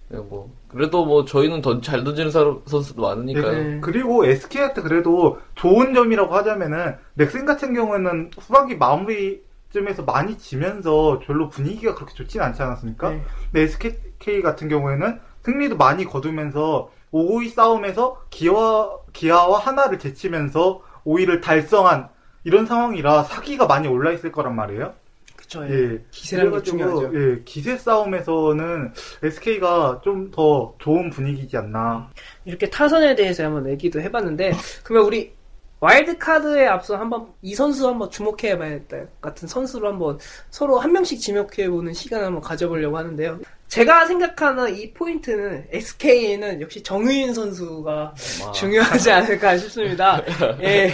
네, 0.09 0.19
뭐 0.19 0.51
그래도 0.69 1.05
뭐 1.07 1.25
저희는 1.25 1.61
더 1.63 1.81
잘 1.81 2.05
던지는 2.05 2.31
사람, 2.31 2.61
선수도 2.67 3.03
많으니까요. 3.03 3.53
네. 3.53 3.81
그리고 3.81 4.25
SK한테 4.27 4.83
그래도 4.83 5.39
좋은 5.55 5.95
점이라고 5.95 6.35
하자면은 6.35 6.95
넥센 7.15 7.45
같은 7.47 7.73
경우에는 7.75 8.31
후반기 8.39 8.77
마무리 8.77 9.43
쯤에서 9.73 10.03
많이 10.03 10.39
지면서 10.39 11.21
별로 11.25 11.49
분위기가 11.49 11.95
그렇게 11.95 12.15
좋진 12.15 12.41
않지 12.41 12.63
않았습니까? 12.63 13.11
네. 13.11 13.23
근데 13.51 13.63
SK 13.63 14.43
같은 14.43 14.69
경우에는 14.69 15.21
승리도 15.45 15.77
많이 15.77 16.05
거두면서 16.05 16.91
5위 17.13 17.51
싸움에서 17.51 18.23
기아, 18.31 18.91
기아와 19.13 19.59
하나를 19.59 19.99
제치면서 19.99 20.83
5위를 21.05 21.43
달성한 21.43 22.09
이런 22.45 22.67
상황이라 22.67 23.25
사기가 23.25 23.67
많이 23.67 23.89
올라있을 23.89 24.33
거란 24.33 24.55
말이에요. 24.57 24.95
그쵸. 25.37 25.67
예. 25.69 25.95
예. 25.95 26.05
기세라는 26.11 26.53
게 26.53 26.63
중요하죠. 26.63 27.11
예, 27.15 27.43
기세 27.45 27.77
싸움에서는 27.77 28.93
SK가 29.23 30.01
좀 30.05 30.31
더 30.31 30.75
좋은 30.79 31.11
분위기지 31.11 31.57
않나. 31.57 32.09
이렇게 32.45 32.71
타선에 32.71 33.15
대해서 33.17 33.45
한번 33.45 33.69
얘기도 33.69 34.01
해봤는데 34.01 34.53
그러면 34.85 35.07
우리 35.09 35.35
와일드카드에 35.83 36.69
앞서 36.69 36.97
한번 36.97 37.33
이 37.43 37.57
선수 37.57 37.89
한번 37.89 38.09
주목해봐야 38.09 38.87
될것 38.87 39.21
같은 39.21 39.49
선수로 39.49 39.89
한번 39.89 40.17
서로 40.49 40.79
한 40.79 40.93
명씩 40.93 41.21
지목해보는 41.21 41.93
시간을 41.93 42.27
한번 42.27 42.41
가져보려고 42.41 42.97
하는데요. 42.97 43.41
제가 43.67 44.07
생각하는 44.07 44.77
이 44.77 44.93
포인트는 44.93 45.67
SK에는 45.73 46.61
역시 46.61 46.85
정의인 46.85 47.35
선수가 47.35 48.15
아, 48.45 48.53
중요하지 48.53 49.11
않을까 49.11 49.59
싶습니다. 49.59 50.23
예. 50.63 50.93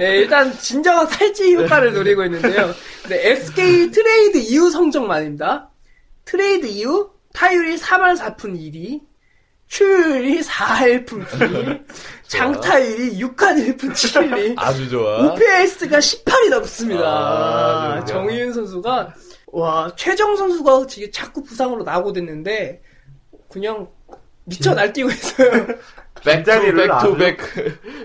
예, 0.00 0.16
일단 0.16 0.50
진정한 0.54 1.06
탈쥐 1.08 1.54
효과를 1.56 1.92
노리고 1.92 2.24
있는데요. 2.24 2.72
근데 3.02 3.30
SK 3.32 3.90
트레이드 3.90 4.38
이후 4.38 4.70
성적만입니다. 4.70 5.68
트레이드 6.24 6.66
이후 6.66 7.10
타율이 7.34 7.76
3할 7.76 8.16
4푼 8.16 8.56
1위, 8.56 9.00
출루율이 9.72 10.40
4할 10.42 11.06
1푼 11.06 11.24
2위, 11.24 11.82
장타율이 12.28 13.18
6할 13.18 13.78
1푼 13.78 13.92
7위, 13.92 14.54
아주 14.58 14.90
좋아. 14.90 15.32
OPS가 15.32 15.98
10할이 15.98 16.50
넘습니다. 16.50 17.02
아, 17.02 18.00
네, 18.00 18.04
정의윤 18.04 18.52
선수가 18.52 19.14
와 19.46 19.92
최정 19.96 20.36
선수가 20.36 20.86
지금 20.88 21.10
자꾸 21.10 21.42
부상으로 21.42 21.84
나오고 21.84 22.12
됐는데 22.12 22.82
그냥 23.50 23.88
미쳐 24.44 24.74
날뛰고 24.74 25.08
있어요. 25.08 25.66
빈자리를 26.22 26.88
back-to-back 26.88 27.38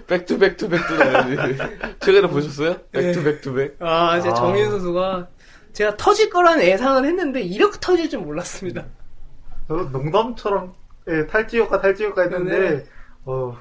back-to-back-to-back-to 0.08 0.98
최근에 2.00 2.27
보셨어요? 2.29 2.77
네. 2.93 3.01
back-to-back-to-back 3.01 3.75
아, 3.81 4.17
이제 4.17 4.29
아. 4.29 4.33
정의윤 4.34 4.72
선수가 4.71 5.27
제가 5.74 5.97
터질 5.97 6.29
거라는 6.29 6.63
예상을 6.63 7.03
했는데 7.03 7.41
이렇게 7.41 7.77
터질 7.81 8.09
줄 8.09 8.21
몰랐습니다. 8.21 8.86
어, 9.67 9.74
농담처럼 9.91 10.74
예, 11.08 11.26
탈쥐 11.27 11.60
효과 11.60 11.80
탈쥐 11.82 12.06
효과 12.06 12.24
했는데 12.24 12.60
네. 12.78 12.86
어, 13.26 13.58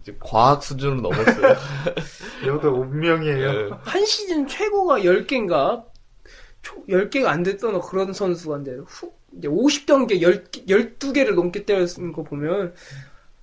이제 0.00 0.14
과학 0.20 0.62
수준으로 0.62 1.00
넘었어요. 1.00 1.54
이것도 2.44 2.68
운명이에요. 2.74 3.52
네. 3.52 3.70
한 3.82 4.04
시즌 4.04 4.46
최고가 4.46 5.00
10개인가? 5.00 5.84
10개가 6.88 7.26
안 7.26 7.42
됐던 7.42 7.80
그런 7.80 8.12
선수가 8.12 8.60
이제 8.60 8.78
후, 8.86 9.12
이제 9.36 9.48
50경기에 9.48 10.20
10, 10.20 10.66
12개를 10.68 11.34
넘게 11.34 11.64
때렸는 11.64 12.12
거 12.12 12.22
보면, 12.22 12.74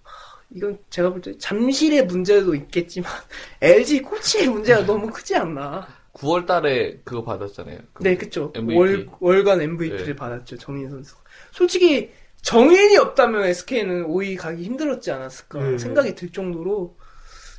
하, 0.04 0.12
이건 0.56 0.78
제가 0.90 1.10
볼 1.10 1.22
때 1.22 1.38
잠실의 1.38 2.06
문제도 2.06 2.54
있겠지만, 2.56 3.12
LG 3.62 4.04
코치의 4.04 4.48
문제가 4.48 4.86
너무 4.86 5.10
크지 5.12 5.36
않나. 5.36 5.88
9월 6.14 6.46
달에 6.46 7.00
그거 7.04 7.24
받았잖아요. 7.24 7.80
그 7.94 8.04
네, 8.04 8.16
그쵸. 8.18 8.52
MVP. 8.56 8.78
월, 8.78 9.10
월간 9.20 9.62
MVP를 9.62 10.06
네. 10.06 10.16
받았죠, 10.16 10.58
정인 10.58 10.90
선수가. 10.90 11.22
솔직히, 11.52 12.12
정인이 12.42 12.98
없다면 12.98 13.44
SK는 13.44 14.08
5위 14.08 14.38
가기 14.38 14.64
힘들었지 14.64 15.12
않았을까 15.12 15.60
네. 15.60 15.78
생각이 15.78 16.16
들 16.16 16.32
정도로, 16.32 16.98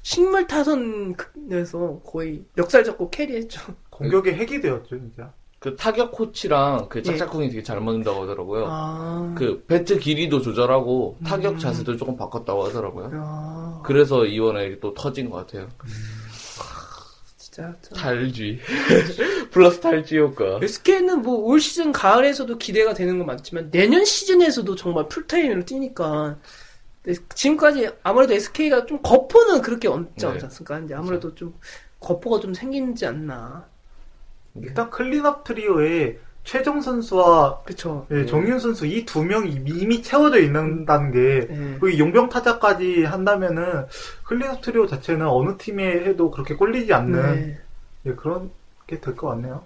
식물 0.03 0.47
타선에서 0.47 2.01
거의 2.05 2.45
멱살 2.55 2.85
잡고 2.85 3.11
캐리했죠. 3.11 3.61
공격의 3.91 4.35
핵이 4.35 4.61
되었죠, 4.61 4.99
진짜. 4.99 5.33
그 5.59 5.77
타격 5.77 6.11
코치랑 6.13 6.89
그 6.89 7.03
짝짝꿍이 7.03 7.51
되게 7.51 7.63
잘 7.63 7.83
맞는다고 7.83 8.23
하더라고요. 8.23 8.65
아. 8.67 9.35
그 9.37 9.63
배트 9.67 9.99
길이도 9.99 10.41
조절하고 10.41 11.19
타격 11.23 11.53
음. 11.53 11.59
자세도 11.59 11.99
조금 11.99 12.17
바꿨다고 12.17 12.65
하더라고요. 12.65 13.11
아. 13.13 13.83
그래서 13.85 14.25
이번에 14.25 14.81
또 14.81 14.95
터진 14.95 15.29
것 15.29 15.37
같아요. 15.37 15.69
진짜. 17.51 17.75
참. 17.83 17.99
탈쥐. 17.99 18.61
플러스 19.51 19.81
탈쥐 19.81 20.19
효과. 20.19 20.61
SK는 20.63 21.23
뭐 21.23 21.37
올 21.45 21.61
시즌 21.61 21.91
가을에서도 21.93 22.59
기대가 22.59 22.95
되는 22.95 23.19
건 23.19 23.27
맞지만 23.27 23.71
내년 23.71 24.05
시즌에서도 24.05 24.75
정말 24.77 25.09
풀타임으로 25.09 25.65
뛰니까 25.65 26.39
지금까지 27.35 27.91
아무래도 28.03 28.35
SK가 28.35 28.87
좀 28.87 29.01
거포는 29.03 29.63
그렇게 29.63 29.89
없지 29.89 30.27
네. 30.27 30.33
않지 30.33 30.45
않습니까? 30.45 30.79
이제 30.81 30.95
아무래도 30.95 31.35
좀 31.35 31.55
거포가 31.99 32.41
좀 32.41 32.55
생기지 32.55 33.07
않나. 33.07 33.69
일단 34.57 34.91
클린업 34.91 35.45
트리오에 35.45 36.19
최정 36.51 36.81
선수와 36.81 37.61
그쵸. 37.63 38.09
예, 38.11 38.27
정의윤 38.27 38.59
선수 38.59 38.85
이 38.85 39.05
두 39.05 39.23
명이 39.23 39.63
이미 39.67 40.03
채워져 40.03 40.41
있는다는 40.41 41.13
게 41.13 41.47
네. 41.49 41.77
거기 41.79 41.97
용병 41.97 42.29
타자까지 42.29 43.05
한다면은 43.05 43.87
클린업 44.25 44.61
트리오 44.61 44.89
자체는 44.89 45.29
어느 45.29 45.57
팀에 45.59 45.85
해도 46.07 46.29
그렇게 46.33 46.57
꿀리지 46.57 46.93
않는 46.93 47.35
네. 47.37 47.59
예, 48.07 48.15
그런 48.15 48.51
게 48.89 48.99
될 49.01 49.15
것 49.15 49.29
같네요. 49.29 49.63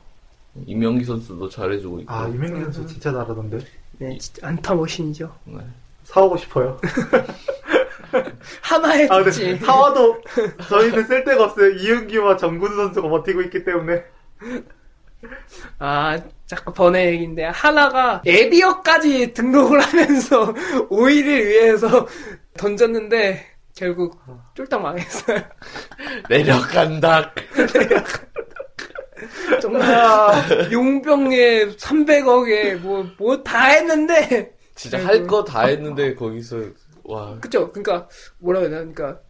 이명기 0.66 1.06
선수도 1.06 1.48
잘해주고 1.48 2.00
있고. 2.00 2.12
아 2.12 2.28
이명기 2.28 2.60
선수 2.64 2.86
진짜 2.86 3.12
잘하던데 3.12 3.60
네, 3.98 4.18
진짜 4.18 4.46
안타 4.46 4.74
머신이죠. 4.74 5.34
네. 5.46 5.58
사오고 6.04 6.36
싶어요. 6.36 6.78
한화에 8.61 9.08
아. 9.10 9.22
근데 9.22 9.56
사와도 9.56 10.20
저희는 10.68 11.04
쓸 11.06 11.24
데가 11.24 11.44
없어요. 11.44 11.70
이은기와 11.70 12.36
정군 12.36 12.76
선수가 12.76 13.08
버티고 13.08 13.40
있기 13.40 13.64
때문에 13.64 14.04
아, 15.78 16.19
자꾸 16.47 16.73
번외 16.73 17.07
얘기인데, 17.12 17.45
하나가 17.45 18.21
에비어까지 18.26 19.33
등록을 19.33 19.81
하면서 19.81 20.52
5위를 20.90 21.47
위해서 21.47 22.07
던졌는데, 22.59 23.47
결국 23.76 24.21
쫄딱 24.54 24.83
망했어요. 24.83 25.38
내려간다. 26.31 27.33
정말 29.61 30.73
용병에 30.73 31.66
300억에 31.76 32.78
뭐 32.81 33.04
뭐 33.19 33.43
다 33.43 33.66
했는데 33.66 34.54
진짜. 34.75 35.04
할 35.04 35.26
거 35.26 35.45
다 35.45 35.66
했는데 35.66 36.14
거기서 36.14 36.59
와. 37.04 37.38
그쵸 37.40 37.71
그러니까 37.73 38.09
뭐라 38.38 38.61
해야 38.61 38.69
되나 38.71 38.81
그러니까 38.93 39.21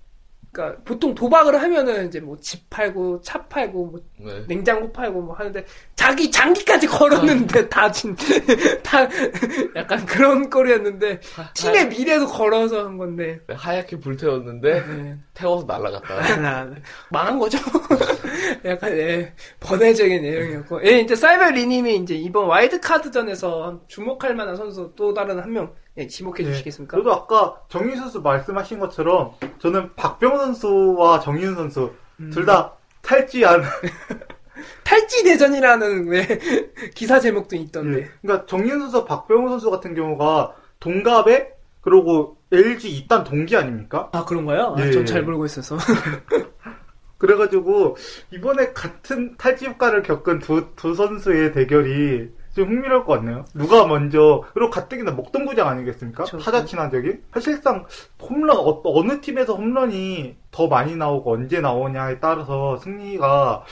그러니까 0.54 0.80
보통 0.84 1.14
도박을 1.14 1.61
하면은 1.61 2.06
이제 2.06 2.20
뭐 2.20 2.37
집 2.40 2.68
팔고 2.70 3.20
차 3.23 3.42
팔고 3.46 3.87
뭐 3.87 4.00
네. 4.18 4.44
냉장고 4.46 4.92
팔고 4.92 5.20
뭐 5.23 5.34
하는데 5.34 5.64
자기 5.96 6.30
장기까지 6.30 6.87
걸었는데 6.87 7.68
다진다 7.68 8.23
약간 9.76 10.04
그런 10.06 10.50
꼴이었는데 10.50 11.20
팀의 11.54 11.88
미래도 11.88 12.26
걸어서 12.26 12.84
한 12.84 12.96
건데 12.99 13.40
하얗게 13.49 13.99
불태웠는데 14.00 14.87
네. 14.87 15.18
태워서 15.34 15.64
날아갔다. 15.66 16.14
아, 16.14 16.37
나- 16.37 16.70
망한 17.11 17.38
거죠. 17.38 17.58
약간 18.64 18.90
예, 18.92 19.32
번외적인 19.61 20.23
내용이었고, 20.23 20.87
예, 20.87 21.00
이제 21.00 21.14
사이버리님이 21.14 21.96
이제 21.96 22.14
이번 22.14 22.46
와일드 22.47 22.81
카드전에서 22.80 23.82
주목할 23.88 24.34
만한 24.34 24.56
선수 24.56 24.92
또 24.96 25.14
다른 25.14 25.38
한명 25.40 25.75
예, 25.96 26.06
지목해 26.06 26.42
네. 26.42 26.50
주시겠습니까? 26.50 26.96
저도 26.96 27.12
아까 27.12 27.61
정윤 27.68 27.96
선수 27.96 28.20
말씀하신 28.20 28.78
것처럼 28.78 29.32
저는 29.58 29.94
박병호 29.94 30.38
선수와 30.38 31.20
정윤 31.20 31.54
선수 31.54 31.92
음. 32.20 32.30
둘다 32.30 32.75
탈지한 33.02 33.62
탈지 34.84 35.25
대전이라는 35.25 36.08
왜 36.08 36.26
기사 36.94 37.20
제목도 37.20 37.56
있던데. 37.56 38.00
예. 38.00 38.08
그러니까 38.23 38.46
정윤 38.46 38.80
선수, 38.80 39.04
박병호 39.04 39.49
선수 39.49 39.70
같은 39.70 39.94
경우가 39.94 40.54
동갑에 40.80 41.52
그리고 41.80 42.38
LG 42.50 42.96
이단 42.96 43.25
동기 43.25 43.56
아닙니까? 43.56 44.08
아 44.12 44.25
그런가요? 44.25 44.75
예, 44.78 44.90
전잘 44.90 45.18
예. 45.18 45.20
모르고 45.23 45.44
있어서. 45.44 45.76
그래가지고 47.18 47.97
이번에 48.33 48.73
같은 48.73 49.37
탈지 49.37 49.66
효과를 49.66 50.02
겪은 50.02 50.40
두, 50.40 50.75
두 50.76 50.94
선수의 50.94 51.52
대결이 51.52 52.30
좀 52.54 52.68
흥미로울 52.68 53.04
것 53.04 53.14
같네요. 53.14 53.44
누가 53.54 53.87
먼저 53.87 54.44
그리고 54.54 54.71
가뜩이나 54.71 55.11
목동구장 55.12 55.66
아니겠습니까? 55.68 56.25
그쵸. 56.25 56.38
타자 56.38 56.64
친화적인 56.64 57.25
사실상 57.33 57.85
홈런 58.23 58.56
어, 58.56 58.80
어느 58.85 59.21
팀에서 59.21 59.54
홈런이 59.54 60.37
더 60.52 60.68
많이 60.68 60.94
나오고 60.97 61.33
언제 61.33 61.61
나오냐에 61.61 62.21
따라서 62.21 62.76
승리가 62.78 63.65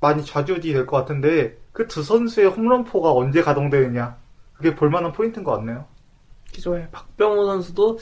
많이 0.00 0.24
좌지우지 0.24 0.72
될 0.72 0.86
것 0.86 0.96
같은데 0.98 1.56
그 1.72 1.86
두 1.88 2.02
선수의 2.02 2.48
홈런포가 2.48 3.12
언제 3.12 3.42
가동되느냐 3.42 4.16
그게 4.54 4.74
볼만한 4.74 5.12
포인트인 5.12 5.44
것 5.44 5.52
같네요. 5.56 5.86
기존에 6.52 6.88
박병호 6.90 7.44
선수도 7.46 7.98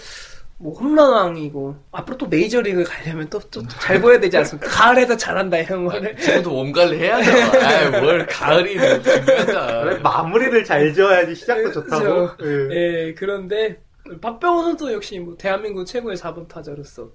뭐 0.58 0.72
홈런왕이고 0.72 1.76
앞으로 1.92 2.16
또 2.16 2.26
메이저리그 2.26 2.84
가려면 2.84 3.28
또또잘 3.28 4.00
보여야 4.00 4.18
되지 4.18 4.38
않습니까? 4.38 4.68
가을에도 4.70 5.16
잘한다 5.16 5.58
이런 5.58 5.84
거를. 5.84 6.16
지금도 6.16 6.50
몸 6.50 6.72
관리 6.72 6.98
해야죠. 6.98 7.30
아이, 7.62 8.00
뭘 8.00 8.26
가을이 8.26 8.76
뭐 8.76 9.02
중요하다. 9.02 9.98
마무리를 10.00 10.64
잘 10.64 10.94
지어야지 10.94 11.34
시작도 11.34 11.72
좋다고. 11.72 12.36
그렇죠. 12.36 12.74
예. 12.74 12.74
예, 12.74 13.14
그런데 13.14 13.82
박병호 14.22 14.62
선수 14.62 14.92
역시 14.92 15.18
뭐 15.18 15.36
대한민국 15.36 15.84
최고의 15.84 16.16
4번 16.16 16.48
타자로서 16.48 17.10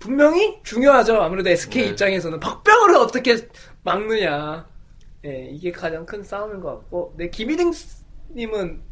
분명히 0.00 0.58
중요하죠. 0.64 1.22
아무래도 1.22 1.50
SK 1.50 1.82
네. 1.82 1.88
입장에서는 1.90 2.40
박병호를 2.40 2.96
어떻게 2.96 3.36
막느냐. 3.84 4.66
예, 5.24 5.48
이게 5.50 5.70
가장 5.70 6.04
큰 6.04 6.24
싸움인 6.24 6.60
것 6.60 6.70
같고. 6.70 7.14
네, 7.16 7.30
김희등 7.30 7.70
님은 8.34 8.82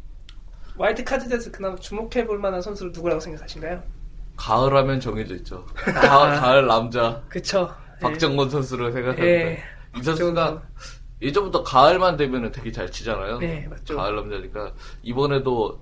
와일드 0.77 1.03
카드에서 1.03 1.51
그나마 1.51 1.75
주목해 1.75 2.25
볼 2.25 2.39
만한 2.39 2.61
선수를 2.61 2.91
누구라고 2.91 3.19
생각하신가요? 3.19 3.83
가을 4.35 4.75
하면 4.75 4.99
정해져 4.99 5.35
있죠. 5.35 5.65
가, 5.75 6.39
가을 6.39 6.65
남자 6.65 7.23
그쵸. 7.29 7.73
박정권 8.01 8.49
선수를 8.49 8.91
생각하는데 8.91 9.27
예, 9.29 9.63
이 9.99 10.03
선수가 10.03 10.63
예전부터 11.21 11.63
가을만 11.63 12.17
되면 12.17 12.51
되게 12.51 12.71
잘 12.71 12.89
치잖아요. 12.89 13.37
네, 13.39 13.67
맞죠. 13.69 13.95
가을 13.95 14.15
남자니까 14.15 14.73
이번에도 15.03 15.79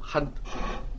한 0.00 0.34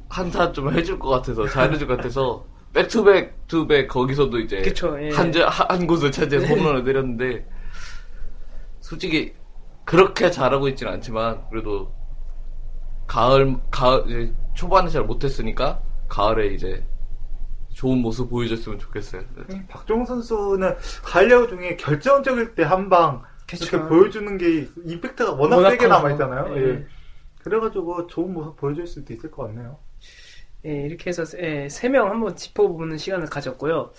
한타 0.07 0.51
좀 0.51 0.71
해줄 0.73 0.99
것 0.99 1.09
같아서 1.09 1.47
잘해줄 1.47 1.87
것 1.87 1.97
같아서 1.97 2.45
back 2.73 3.03
to 3.03 3.18
back 3.18 3.47
to 3.47 3.61
back 3.61 3.87
거기서도 3.89 4.39
이제 4.39 4.61
그쵸, 4.61 4.95
예. 5.01 5.09
한, 5.09 5.31
자- 5.31 5.47
한 5.49 5.87
곳을 5.87 6.11
차지해서 6.11 6.45
홈런을 6.47 6.83
때렸는데 6.83 7.45
솔직히 8.79 9.33
그렇게 9.83 10.29
잘하고 10.31 10.67
있지는 10.69 10.93
않지만 10.93 11.49
그래도 11.49 11.93
가을 13.11 13.57
가을 13.69 14.03
이제 14.07 14.33
초반에 14.53 14.89
잘 14.89 15.03
못했으니까 15.03 15.81
가을에 16.07 16.47
이제 16.53 16.81
좋은 17.73 17.97
모습 17.97 18.29
보여줬으면 18.29 18.79
좋겠어요. 18.79 19.21
음, 19.49 19.65
박정권 19.67 20.05
선수는 20.05 20.75
가을 21.03 21.29
야구 21.29 21.49
중에 21.49 21.75
결정적일 21.75 22.55
때 22.55 22.63
한 22.63 22.89
방. 22.89 23.21
이렇게 23.51 23.81
보여주는 23.81 24.37
게 24.37 24.65
임팩트가 24.85 25.33
워낙, 25.33 25.57
워낙 25.57 25.71
세게 25.71 25.87
커서. 25.89 25.97
남아 25.97 26.11
있잖아요. 26.13 26.55
예. 26.55 26.69
예. 26.69 26.85
그래가지고 27.43 28.07
좋은 28.07 28.31
모습 28.33 28.55
보여줄 28.55 28.87
수도 28.87 29.13
있을 29.13 29.29
것 29.29 29.47
같네요. 29.47 29.77
예, 30.65 30.71
이렇게 30.83 31.09
해서 31.09 31.23
예, 31.37 31.67
세명 31.67 32.09
한번 32.09 32.33
짚어보는 32.37 32.97
시간을 32.97 33.27
가졌고요. 33.27 33.91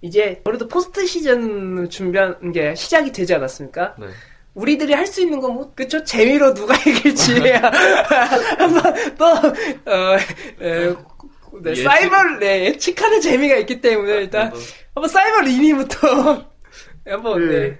이제 0.00 0.40
그래도 0.42 0.68
포스트 0.68 1.04
시즌을 1.04 1.90
준비하는 1.90 2.52
게 2.52 2.74
시작이 2.74 3.12
되지 3.12 3.34
않았습니까? 3.34 3.96
네. 3.98 4.06
우리들이 4.54 4.92
할 4.94 5.06
수 5.06 5.20
있는 5.22 5.40
건 5.40 5.54
뭐, 5.54 5.72
그쵸? 5.74 6.02
재미로 6.04 6.54
누가 6.54 6.74
이길지. 6.88 7.40
한번 8.58 8.94
또, 9.16 9.24
어, 9.90 10.16
에, 10.60 10.94
네, 11.62 11.70
예측. 11.70 11.82
사이버, 11.84 12.22
네, 12.40 12.64
예측하는 12.66 13.20
재미가 13.20 13.56
있기 13.58 13.80
때문에 13.80 14.12
일단 14.22 14.50
그래도 14.50 14.66
한번 14.94 15.08
사이버 15.08 15.40
리니부터 15.42 16.46
한번, 17.06 17.42
예. 17.42 17.46
네. 17.58 17.78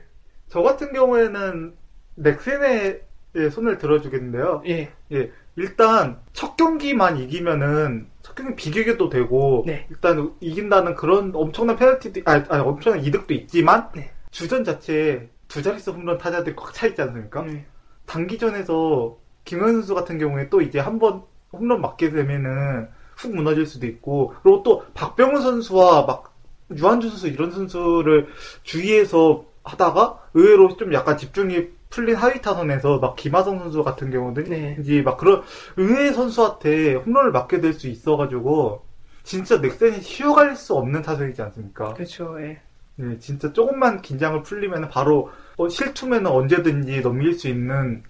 저 0.48 0.62
같은 0.62 0.92
경우에는 0.92 1.74
넥센의 2.16 3.00
예, 3.36 3.50
손을 3.50 3.78
들어주겠는데요. 3.78 4.62
예, 4.68 4.92
예, 5.12 5.30
일단 5.56 6.20
첫 6.32 6.56
경기만 6.56 7.18
이기면은 7.18 8.06
첫 8.22 8.36
경기 8.36 8.54
비교도 8.54 9.08
되고 9.08 9.64
네. 9.66 9.86
일단 9.90 10.32
이긴다는 10.40 10.94
그런 10.94 11.32
엄청난 11.34 11.74
페널티도 11.76 12.20
아니, 12.26 12.44
아니 12.48 12.62
엄청난 12.62 13.04
이득도 13.04 13.34
있지만 13.34 13.88
네. 13.96 14.12
주전 14.30 14.62
자체에 14.62 15.28
두 15.54 15.62
자릿수 15.62 15.92
홈런 15.92 16.18
타자들이 16.18 16.56
꽉차 16.56 16.88
있지 16.88 17.00
않습니까? 17.02 17.42
음, 17.42 17.64
단기전에서 18.06 19.16
김현 19.44 19.72
선수 19.72 19.94
같은 19.94 20.18
경우에 20.18 20.48
또 20.48 20.60
이제 20.60 20.80
한 20.80 20.98
번 20.98 21.22
홈런 21.52 21.80
맞게 21.80 22.10
되면은 22.10 22.88
훅 23.16 23.36
무너질 23.36 23.64
수도 23.64 23.86
있고 23.86 24.34
그리고 24.42 24.64
또 24.64 24.84
박병호 24.94 25.38
선수와 25.40 26.06
막 26.06 26.34
유한준 26.76 27.10
선수 27.10 27.28
이런 27.28 27.52
선수를 27.52 28.26
주위에서 28.64 29.44
하다가 29.62 30.18
의외로 30.34 30.76
좀 30.76 30.92
약간 30.92 31.16
집중이 31.16 31.68
풀린 31.90 32.16
하위 32.16 32.42
타선에서 32.42 32.98
막 32.98 33.14
김하성 33.14 33.60
선수 33.60 33.84
같은 33.84 34.10
경우는 34.10 34.44
네. 34.44 34.76
이제 34.80 35.02
막 35.02 35.16
그런 35.16 35.42
의외의 35.76 36.12
선수한테 36.14 36.94
홈런을 36.94 37.30
맞게 37.30 37.60
될 37.60 37.74
수 37.74 37.86
있어가지고 37.86 38.82
진짜 39.22 39.58
넥센이 39.58 40.00
쉬어갈 40.02 40.56
수 40.56 40.74
없는 40.74 41.02
타선이지 41.02 41.40
않습니까? 41.42 41.94
그렇죠, 41.94 42.36
예. 42.40 42.60
네, 42.96 43.18
진짜 43.18 43.52
조금만 43.52 44.02
긴장을 44.02 44.42
풀리면 44.42 44.88
바로 44.88 45.30
어, 45.56 45.68
실투면 45.68 46.26
언제든지 46.26 47.02
넘길 47.02 47.34
수 47.34 47.48
있는 47.48 48.02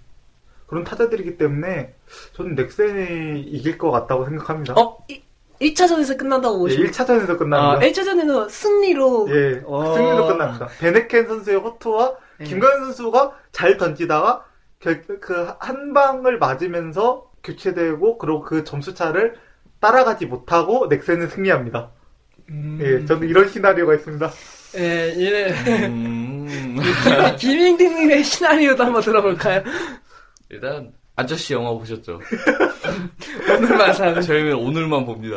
그런 0.67 0.85
타자들이기 0.85 1.37
때문에 1.37 1.95
저는 2.33 2.55
넥센이 2.55 3.41
이길 3.43 3.79
것 3.79 3.91
같다고 3.91 4.25
생각합니다. 4.27 4.75
어, 4.75 4.99
이, 5.09 5.23
1차전에서 5.61 6.19
끝난다고 6.19 6.57
예, 6.57 6.59
보시면 6.59 6.91
1차전에서 6.91 7.31
아, 7.31 7.37
끝납니다. 7.37 7.87
1차전에는 7.87 8.51
승리로 8.51 9.29
예, 9.31 9.63
어. 9.65 9.95
승리로 9.95 10.27
끝납니다. 10.27 10.69
베네켄 10.81 11.29
선수의 11.29 11.59
호투와 11.59 12.17
네. 12.39 12.45
김가현 12.47 12.85
선수가 12.85 13.33
잘 13.53 13.77
던지다가 13.77 14.45
그한 15.21 15.95
방을 15.95 16.39
맞으면서 16.39 17.31
교체되고 17.43 18.19
그리고 18.19 18.43
그 18.43 18.65
점수 18.65 18.95
차를 18.95 19.37
따라가지 19.81 20.27
못하고 20.27 20.87
넥센은 20.89 21.29
승리합니다. 21.29 21.91
음. 22.51 22.79
예, 22.83 23.05
저는 23.07 23.29
이런 23.29 23.49
시나리오가 23.49 23.95
있습니다. 23.95 24.31
예, 24.77 25.15
예. 25.17 25.53
음, 25.87 26.77
김ing님의 27.39 28.25
시나리오도 28.25 28.85
한번 28.85 29.03
들어볼까요? 29.03 29.63
일단 30.51 30.93
아저씨 31.17 31.53
영화 31.55 31.71
보셨죠? 31.73 32.21
오늘만 33.49 33.93
사는. 33.95 34.21
저희는 34.21 34.55
오늘만 34.55 35.05
봅니다. 35.07 35.37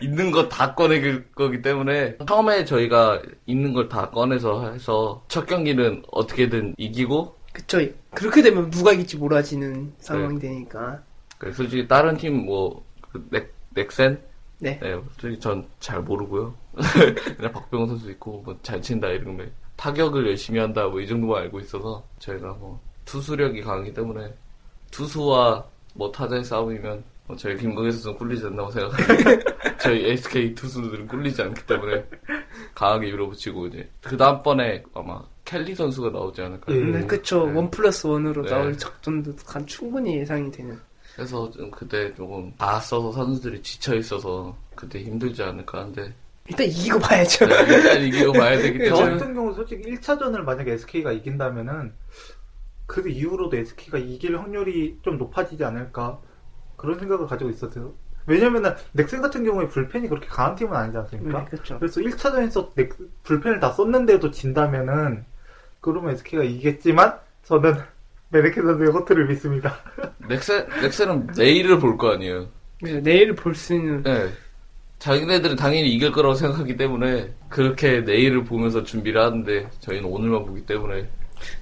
있는 0.00 0.30
거 0.30 0.48
다 0.48 0.74
꺼낼 0.74 1.24
거기 1.34 1.62
때문에 1.62 2.16
처음에 2.26 2.64
저희가 2.64 3.22
있는 3.46 3.72
걸 3.72 3.88
다 3.88 4.10
꺼내서 4.10 4.72
해서 4.72 5.24
첫 5.28 5.46
경기는 5.46 6.02
어떻게든 6.10 6.74
이기고 6.76 7.36
그쵸. 7.52 7.78
그렇게 8.14 8.42
되면 8.42 8.70
누가 8.70 8.92
이길지 8.92 9.16
몰라지는 9.18 9.92
상황이 9.98 10.34
네. 10.38 10.48
되니까. 10.48 11.02
그 11.38 11.52
솔직히 11.52 11.86
다른 11.86 12.16
팀뭐 12.16 12.84
그 13.12 13.26
넥, 13.30 13.52
넥센 13.74 14.18
네. 14.62 14.78
네, 14.80 14.92
솔직히 15.18 15.40
전 15.40 15.66
잘 15.80 16.00
모르고요. 16.00 16.54
그냥 17.36 17.52
박병호 17.52 17.86
선수 17.86 18.10
있고 18.12 18.42
뭐 18.44 18.56
잘 18.62 18.80
친다 18.80 19.08
이런 19.08 19.36
거 19.36 19.44
타격을 19.76 20.26
열심히 20.28 20.60
한다 20.60 20.86
뭐 20.86 21.00
이 21.00 21.06
정도만 21.06 21.42
알고 21.42 21.58
있어서 21.60 22.02
저희가 22.20 22.52
뭐 22.54 22.80
투수력이 23.04 23.60
강하기 23.62 23.92
때문에 23.92 24.32
투수와 24.92 25.64
뭐 25.94 26.10
타자의 26.12 26.44
싸움이면 26.44 27.02
뭐 27.26 27.36
저희 27.36 27.56
선수는 27.58 28.16
꿀리지 28.16 28.46
않다고 28.46 28.70
생각하고 28.70 29.40
저희 29.82 30.10
SK 30.10 30.54
투수들은 30.54 31.08
꿀리지 31.08 31.42
않기 31.42 31.66
때문에 31.66 32.04
강하게 32.74 33.10
밀어붙이고 33.10 33.66
이제 33.66 33.90
그 34.02 34.16
다음번에 34.16 34.82
아마 34.94 35.22
켈리 35.44 35.74
선수가 35.74 36.10
나오지 36.10 36.40
않을까. 36.42 36.72
예. 36.72 36.78
네, 36.78 37.06
그쵸. 37.06 37.46
네. 37.46 37.52
원 37.56 37.70
플러스 37.70 38.06
원으로 38.06 38.42
네. 38.42 38.50
나올 38.50 38.78
작전도 38.78 39.34
간 39.44 39.66
충분히 39.66 40.16
예상이 40.18 40.50
되는. 40.52 40.78
그래서 41.14 41.50
좀 41.50 41.70
그때 41.70 42.14
조금 42.14 42.54
다 42.56 42.80
써서 42.80 43.12
선수들이 43.12 43.62
지쳐 43.62 43.94
있어서 43.96 44.56
그때 44.74 45.02
힘들지 45.02 45.42
않을까 45.42 45.80
하는데 45.80 46.14
일단 46.48 46.66
이기고 46.66 46.98
봐야죠. 46.98 47.46
네, 47.46 47.54
일단 47.68 48.02
이기고 48.02 48.32
봐야 48.32 48.58
되기 48.58 48.78
저 48.88 48.96
때문에 48.96 49.12
같은 49.12 49.34
경우 49.34 49.54
솔직히 49.54 49.82
1차전을 49.94 50.40
만약에 50.40 50.72
SK가 50.72 51.12
이긴다면은 51.12 51.92
그 52.86 53.08
이후로도 53.08 53.56
SK가 53.56 53.98
이길 53.98 54.38
확률이 54.38 54.98
좀 55.02 55.18
높아지지 55.18 55.64
않을까 55.64 56.20
그런 56.76 56.98
생각을 56.98 57.26
가지고 57.26 57.50
있었어요. 57.50 57.94
왜냐면은 58.26 58.74
넥센 58.92 59.20
같은 59.20 59.44
경우에 59.44 59.66
불펜이 59.68 60.08
그렇게 60.08 60.26
강한 60.28 60.54
팀은 60.54 60.74
아니지 60.74 60.96
않습니까? 60.98 61.44
네, 61.44 61.44
그쵸. 61.50 61.78
그래서 61.78 62.00
1차전에서 62.00 62.74
넥, 62.74 62.90
불펜을 63.22 63.60
다 63.60 63.72
썼는데도 63.72 64.30
진다면은 64.30 65.24
그러면 65.80 66.14
SK가 66.14 66.44
이기겠지만 66.44 67.18
저는 67.44 67.74
메네켄 68.32 68.64
선수의 68.64 68.90
호투를 68.90 69.26
믿습니다. 69.28 69.78
넥센 70.28 70.66
넥센은 70.82 71.28
내일을 71.36 71.78
볼 71.78 71.96
거 71.98 72.12
아니에요. 72.12 72.48
그래서 72.80 73.00
내일 73.02 73.34
볼수 73.34 73.74
있는. 73.74 74.02
네. 74.02 74.28
자기네들은 74.98 75.56
당연히 75.56 75.92
이길 75.92 76.12
거라고 76.12 76.34
생각하기 76.34 76.76
때문에 76.76 77.32
그렇게 77.48 78.00
내일을 78.00 78.44
보면서 78.44 78.84
준비를 78.84 79.20
하는데 79.20 79.68
저희는 79.80 80.08
오늘만 80.08 80.44
보기 80.46 80.64
때문에 80.64 81.08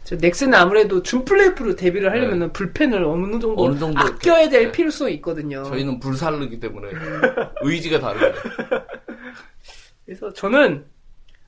저 0.04 0.14
넥슨은 0.16 0.52
아무래도 0.54 1.02
준 1.02 1.24
플레이프로 1.24 1.74
데뷔를 1.74 2.10
하려면 2.10 2.52
불펜을 2.52 3.02
어느 3.02 3.32
정도, 3.40 3.54
네. 3.56 3.62
어느 3.62 3.78
정도 3.78 3.98
아껴야 3.98 4.48
될 4.50 4.64
네. 4.66 4.72
필요성이 4.72 5.14
있거든요. 5.14 5.62
저희는 5.64 5.98
불살르기 6.00 6.60
때문에 6.60 6.88
의지가 7.62 7.98
다르죠. 8.00 8.34
그래서 10.04 10.32
저는 10.34 10.84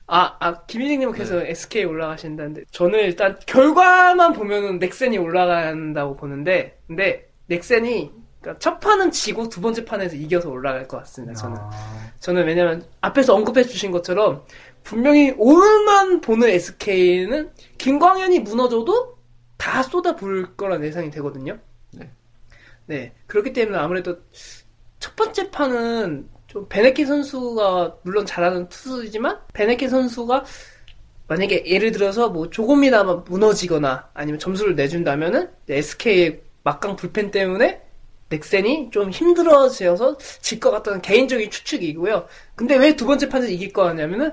아, 0.07 0.35
아 0.39 0.65
김희진님께서 0.65 1.39
네. 1.39 1.51
SK 1.51 1.85
올라가신다는데 1.85 2.65
저는 2.71 2.99
일단 2.99 3.37
결과만 3.45 4.33
보면은 4.33 4.79
넥센이 4.79 5.17
올라간다고 5.17 6.15
보는데 6.15 6.77
근데 6.87 7.29
넥센이 7.47 8.11
그러니까 8.41 8.59
첫 8.59 8.79
판은 8.79 9.11
지고 9.11 9.47
두 9.47 9.61
번째 9.61 9.85
판에서 9.85 10.15
이겨서 10.17 10.49
올라갈 10.49 10.87
것 10.87 10.97
같습니다. 10.97 11.33
저는 11.33 11.57
아, 11.57 11.71
저는 12.19 12.45
왜냐면 12.45 12.85
앞에서 12.99 13.33
언급해 13.33 13.63
주신 13.63 13.91
것처럼 13.91 14.43
분명히 14.83 15.33
오늘만 15.37 16.19
보는 16.19 16.49
SK는 16.49 17.51
김광현이 17.77 18.39
무너져도 18.39 19.17
다 19.57 19.81
쏟아부을 19.81 20.57
거란 20.57 20.83
예상이 20.83 21.09
되거든요. 21.11 21.57
네. 21.91 22.11
네. 22.85 23.13
그렇기 23.27 23.53
때문에 23.53 23.77
아무래도 23.77 24.17
첫 24.99 25.15
번째 25.15 25.49
판은 25.49 26.29
좀 26.53 26.67
베네키 26.69 27.05
선수가 27.05 27.97
물론 28.03 28.25
잘하는 28.27 28.69
투수이지만 28.69 29.39
베네키 29.53 29.89
선수가 29.89 30.45
만약에 31.27 31.63
예를 31.65 31.91
들어서 31.91 32.29
뭐 32.29 32.49
조금이나마 32.51 33.15
무너지거나 33.15 34.09
아니면 34.13 34.37
점수를 34.39 34.75
내준다면은 34.75 35.49
SK의 35.67 36.41
막강 36.63 36.95
불펜 36.95 37.31
때문에 37.31 37.81
넥센이 38.29 38.89
좀 38.91 39.09
힘들어져서 39.09 40.17
질 40.19 40.59
것 40.59 40.69
같다는 40.71 41.01
개인적인 41.01 41.49
추측이고요. 41.49 42.27
근데 42.55 42.75
왜 42.75 42.95
두 42.95 43.05
번째 43.07 43.29
판에서 43.29 43.49
이길 43.51 43.73
거 43.73 43.83
같냐면은 43.83 44.31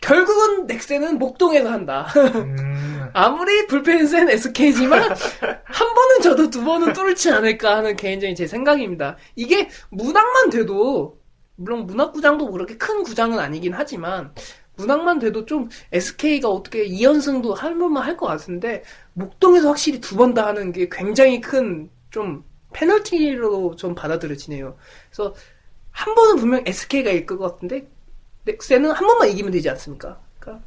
결국은 0.00 0.66
넥센은 0.66 1.18
목동에서 1.18 1.70
한다. 1.70 2.06
음, 2.16 3.08
아무리 3.14 3.66
불펜 3.66 4.06
센 4.06 4.28
SK지만 4.30 5.00
한 5.64 5.94
번은 5.94 6.20
저도 6.22 6.50
두 6.50 6.62
번은 6.62 6.92
뚫지 6.92 7.30
않을까 7.30 7.78
하는 7.78 7.96
개인적인 7.96 8.36
제 8.36 8.46
생각입니다. 8.46 9.16
이게 9.34 9.68
문학만 9.90 10.50
돼도 10.50 11.17
물론 11.58 11.86
문학구장도 11.86 12.50
그렇게 12.52 12.76
큰 12.76 13.02
구장은 13.02 13.38
아니긴 13.40 13.74
하지만 13.74 14.32
문학만 14.76 15.18
돼도 15.18 15.44
좀 15.44 15.68
SK가 15.92 16.48
어떻게 16.48 16.86
2연승도 16.88 17.54
할 17.54 17.74
만만 17.74 18.04
할 18.04 18.16
것 18.16 18.26
같은데 18.26 18.84
목동에서 19.14 19.68
확실히 19.68 20.00
두 20.00 20.16
번 20.16 20.34
다 20.34 20.46
하는 20.46 20.72
게 20.72 20.88
굉장히 20.90 21.40
큰 21.40 21.90
좀 22.10 22.44
페널티로 22.72 23.76
좀 23.76 23.94
받아들여지네요. 23.94 24.76
그래서 25.10 25.34
한 25.90 26.14
번은 26.14 26.36
분명 26.36 26.62
SK가 26.66 27.10
이길 27.10 27.26
것 27.26 27.38
같은데 27.38 27.86
넥센은 28.44 28.92
한 28.92 29.06
번만 29.06 29.28
이기면 29.30 29.52
되지 29.52 29.68
않습니까? 29.70 30.18
그러니까 30.38 30.64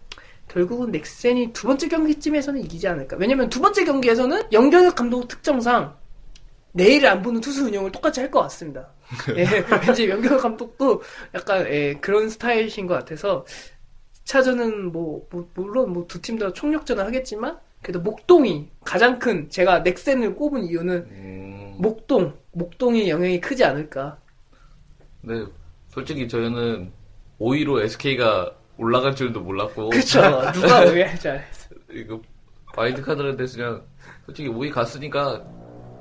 결국은 0.50 0.92
넥센이 0.92 1.54
두 1.54 1.68
번째 1.68 1.88
경기쯤에서는 1.88 2.60
이기지 2.66 2.88
않을까. 2.88 3.18
왜냐면 3.18 3.50
두 3.50 3.62
번째 3.62 3.86
경기에서는 3.86 4.44
영경혁 4.52 4.96
감독 4.96 5.28
특정상 5.30 5.96
내일 6.74 7.08
안 7.08 7.22
보는 7.22 7.42
투수 7.42 7.66
운영을 7.66 7.92
똑같이 7.92 8.20
할 8.20 8.30
것 8.30 8.42
같습니다. 8.42 8.90
예, 9.38 9.46
왠지 9.88 10.10
영경혁 10.10 10.42
감독도 10.42 11.02
약간 11.36 11.66
예, 11.68 11.96
그런 11.96 12.30
스타일이신 12.30 12.88
것 12.88 12.94
같아서 12.96 13.46
2차전은 14.26 14.92
뭐, 14.92 15.28
뭐, 15.32 15.50
물론 15.56 15.92
뭐 15.94 16.06
두 16.08 16.22
팀 16.22 16.38
다 16.40 16.54
총력전을 16.54 17.06
하겠지만 17.06 17.58
그래도 17.82 18.00
목동이 18.00 18.70
가장 18.86 19.20
큰 19.20 19.50
제가 19.50 19.80
넥센을 19.80 20.36
꼽은 20.36 20.64
이유는 20.66 20.96
음, 21.12 21.76
목동 21.80 22.38
목동의 22.52 23.10
영향이 23.10 23.42
크지 23.42 23.64
않을까. 23.66 24.18
네, 25.22 25.44
솔직히 25.90 26.28
저희는 26.28 26.92
5위로 27.40 27.82
SK가 27.84 28.52
올라갈 28.78 29.16
줄도 29.16 29.42
몰랐고 29.42 29.90
그쵸 29.92 30.22
누가 30.54 30.84
의외할지 30.84 31.28
알았어. 31.30 31.76
이거 31.92 32.22
와일드 32.78 33.02
카드를 33.02 33.36
대서 33.36 33.58
그냥 33.58 33.84
솔직히 34.26 34.48
5위 34.50 34.72
갔으니까 34.72 35.44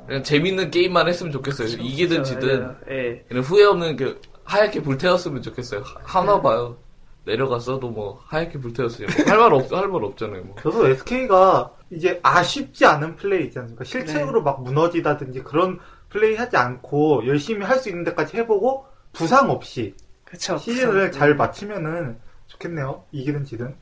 그냥 0.07 0.23
재밌는 0.23 0.71
게임만 0.71 1.09
했으면 1.09 1.33
좋겠어요. 1.33 1.69
이기든 1.69 2.25
지든 2.25 2.77
예. 2.91 3.25
그냥 3.29 3.43
후회 3.45 3.65
없는 3.65 3.97
그 3.97 4.21
하얗게 4.45 4.83
불태웠으면 4.83 5.43
좋겠어요. 5.43 5.83
하- 5.83 6.21
하나 6.21 6.41
봐요. 6.41 6.77
내려갔어도 7.25 7.91
뭐 7.91 8.21
하얗게 8.27 8.59
불태웠으니 8.59 9.07
할말 9.29 9.53
없, 9.53 9.73
할 9.73 9.87
말 9.89 10.03
없잖아요. 10.05 10.43
뭐. 10.45 10.57
저도 10.63 10.87
SK가 10.89 11.71
이제 11.91 12.19
아쉽지 12.23 12.85
않은 12.87 13.17
플레이 13.17 13.45
있지 13.47 13.59
않습니까? 13.59 13.85
실책으로 13.85 14.41
네. 14.41 14.45
막 14.45 14.63
무너지다든지 14.63 15.43
그런 15.43 15.79
플레이 16.09 16.35
하지 16.35 16.57
않고 16.57 17.27
열심히 17.27 17.65
할 17.65 17.79
수 17.79 17.89
있는 17.89 18.05
데까지 18.05 18.37
해보고 18.39 18.87
부상 19.13 19.51
없이 19.51 19.95
그쵸. 20.25 20.57
시즌을 20.59 21.13
잘 21.13 21.35
마치면은 21.37 22.19
좋겠네요. 22.47 23.05
이기든 23.13 23.45
지든. 23.45 23.77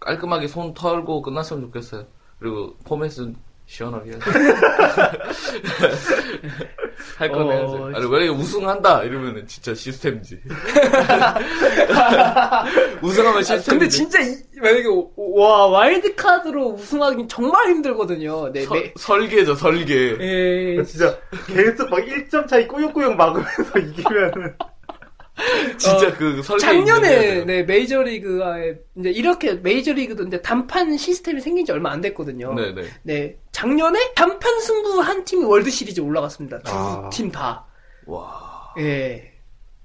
깔끔하게 0.00 0.48
손 0.48 0.74
털고 0.74 1.22
끝났으면 1.22 1.62
좋겠어요. 1.62 2.04
그리고 2.38 2.74
포맷은 2.84 3.36
시원하게. 3.66 4.12
할건 7.16 7.42
어. 7.48 7.90
아니, 7.94 8.06
만약에 8.06 8.28
우승한다! 8.28 9.02
이러면은 9.04 9.46
진짜 9.46 9.74
시스템이지. 9.74 10.38
우승하면 13.02 13.38
아, 13.38 13.42
시스템이지. 13.42 13.68
근데 13.68 13.88
진짜 13.88 14.20
이- 14.20 14.36
만약에 14.60 14.86
오- 14.88 15.10
와 15.16 15.66
와일드 15.66 16.14
카드로 16.14 16.68
우승하기 16.74 17.26
정말 17.28 17.68
힘들거든요. 17.70 18.52
네, 18.52 18.64
서- 18.64 18.74
네. 18.74 18.92
설계죠, 18.96 19.54
설계. 19.54 20.16
예. 20.20 20.82
진짜 20.84 21.16
계속 21.46 21.88
막 21.90 22.00
1점 22.00 22.46
차이 22.46 22.66
꾸역꾸역 22.68 23.16
막으면서 23.16 23.64
이기면은 23.78 24.54
진짜 25.78 26.08
어, 26.08 26.14
그 26.16 26.42
설계. 26.42 26.60
작년에. 26.60 27.44
네 27.44 27.62
메이저리그에 27.62 28.78
이제 28.96 29.10
이렇게 29.10 29.54
메이저리그도 29.54 30.24
이제 30.24 30.42
단판 30.42 30.96
시스템이 30.96 31.40
생긴 31.40 31.64
지 31.64 31.72
얼마 31.72 31.90
안 31.90 32.00
됐거든요. 32.00 32.54
네네. 32.54 32.82
네, 33.02 33.36
작년에 33.50 34.12
단판 34.14 34.60
승부 34.60 35.00
한 35.00 35.24
팀이 35.24 35.44
월드 35.44 35.70
시리즈 35.70 36.00
올라갔습니다. 36.00 36.60
두 36.60 36.72
아. 36.72 37.10
팀 37.10 37.30
다. 37.30 37.64
와. 38.06 38.74
예. 38.78 39.32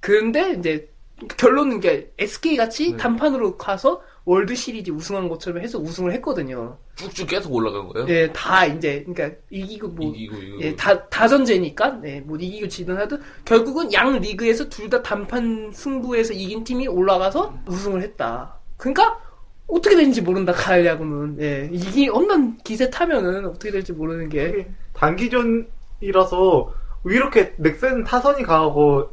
그런데 0.00 0.54
이제 0.58 0.88
결론은 1.36 1.80
게 1.80 2.12
SK 2.18 2.56
같이 2.56 2.92
네. 2.92 2.96
단판으로 2.96 3.56
가서 3.56 4.02
월드 4.28 4.54
시리즈 4.54 4.90
우승한 4.90 5.30
것처럼 5.30 5.62
해서 5.62 5.78
우승을 5.78 6.12
했거든요. 6.12 6.76
쭉쭉 6.96 7.28
계속 7.28 7.50
올라간 7.54 7.88
거예요? 7.88 8.06
예, 8.10 8.30
다 8.30 8.66
이제 8.66 9.02
그러니까 9.06 9.38
이기고 9.48 9.88
뭐 9.88 10.12
이기고 10.14 10.36
이기고. 10.36 10.60
예, 10.60 10.76
다 10.76 11.08
다전제니까 11.08 12.00
네, 12.02 12.20
뭐 12.20 12.36
이기고 12.36 12.68
지든 12.68 12.98
하든 12.98 13.22
결국은 13.46 13.90
양 13.94 14.20
리그에서 14.20 14.68
둘 14.68 14.90
다 14.90 15.02
단판 15.02 15.70
승부에서 15.72 16.34
이긴 16.34 16.62
팀이 16.62 16.88
올라가서 16.88 17.54
우승을 17.68 18.02
했다. 18.02 18.58
그러니까 18.76 19.18
어떻게 19.66 19.96
되는지 19.96 20.20
모른다 20.20 20.52
가을 20.52 20.84
야구는 20.84 21.38
예, 21.40 21.70
이기 21.72 22.08
홈런 22.08 22.58
기세 22.58 22.90
타면은 22.90 23.46
어떻게 23.46 23.70
될지 23.70 23.94
모르는 23.94 24.28
게 24.28 24.68
단기전이라서 24.92 26.74
왜 27.04 27.16
이렇게 27.16 27.54
넥센 27.56 28.04
타선이 28.04 28.42
강하고 28.42 29.08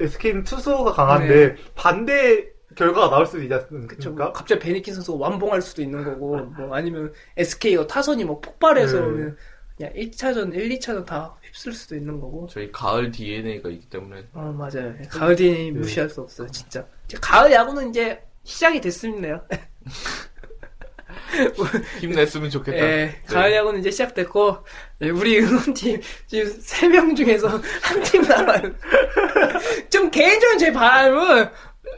SK는 0.00 0.44
투수가 0.44 0.92
강한데 0.92 1.56
반대 1.74 2.55
결과가 2.76 3.10
나올 3.10 3.26
수도 3.26 3.42
있지 3.42 3.52
않습니까? 3.54 3.94
그쵸. 3.96 4.10
뭐 4.12 4.32
갑자기 4.32 4.60
베니킨 4.60 4.94
선수가 4.94 5.18
완봉할 5.18 5.60
수도 5.62 5.82
있는 5.82 6.04
거고, 6.04 6.36
뭐, 6.36 6.74
아니면 6.76 7.12
SK가 7.36 7.86
타선이 7.86 8.24
뭐 8.24 8.40
폭발해서 8.40 9.00
네. 9.00 9.06
그냥, 9.06 9.36
그냥 9.76 9.92
1차전, 9.94 10.54
1, 10.54 10.68
2차전 10.78 11.04
다 11.06 11.34
휩쓸 11.42 11.72
수도 11.72 11.96
있는 11.96 12.20
거고. 12.20 12.46
저희 12.50 12.70
가을 12.70 13.10
DNA가 13.10 13.68
있기 13.70 13.88
때문에 13.88 14.24
어, 14.34 14.54
맞아요. 14.56 14.94
가을 15.10 15.34
DNA 15.36 15.72
무시할 15.72 16.08
수 16.08 16.20
없어요, 16.20 16.48
진짜. 16.50 16.86
이제 17.06 17.18
가을 17.20 17.50
야구는 17.50 17.90
이제 17.90 18.22
시작이 18.44 18.80
됐습니다. 18.80 19.42
힘냈으면 22.00 22.50
좋겠다. 22.50 22.76
예, 22.78 22.80
네. 23.06 23.22
가을 23.26 23.52
야구는 23.54 23.80
이제 23.80 23.90
시작됐고, 23.90 24.58
예, 25.02 25.10
우리 25.10 25.38
응원팀, 25.40 26.00
지금 26.26 26.46
3명 26.60 27.16
중에서 27.16 27.48
한 27.82 28.02
팀 28.02 28.22
남아요. 28.22 28.72
좀 29.90 30.10
개인적인 30.10 30.58
제 30.58 30.72
바람은, 30.72 31.48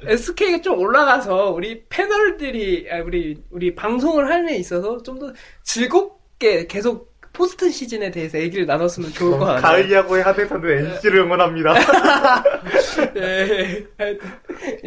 SK가 0.07 0.61
좀 0.63 0.79
올라가서, 0.79 1.51
우리 1.51 1.85
패널들이, 1.89 2.89
아, 2.91 3.03
우리, 3.03 3.43
우리 3.51 3.75
방송을 3.75 4.31
하는 4.31 4.47
데 4.47 4.57
있어서 4.57 5.03
좀 5.03 5.19
더 5.19 5.33
즐겁게 5.65 6.67
계속 6.67 7.09
포스트 7.33 7.71
시즌에 7.71 8.11
대해서 8.11 8.39
얘기를 8.39 8.67
나눴으면 8.67 9.13
좋을 9.13 9.39
것 9.39 9.45
같아요. 9.45 9.61
가을 9.63 9.93
야구의 9.93 10.23
한해서는 10.25 10.87
NC를 10.95 11.21
응원합니다. 11.21 11.75
네. 13.15 13.87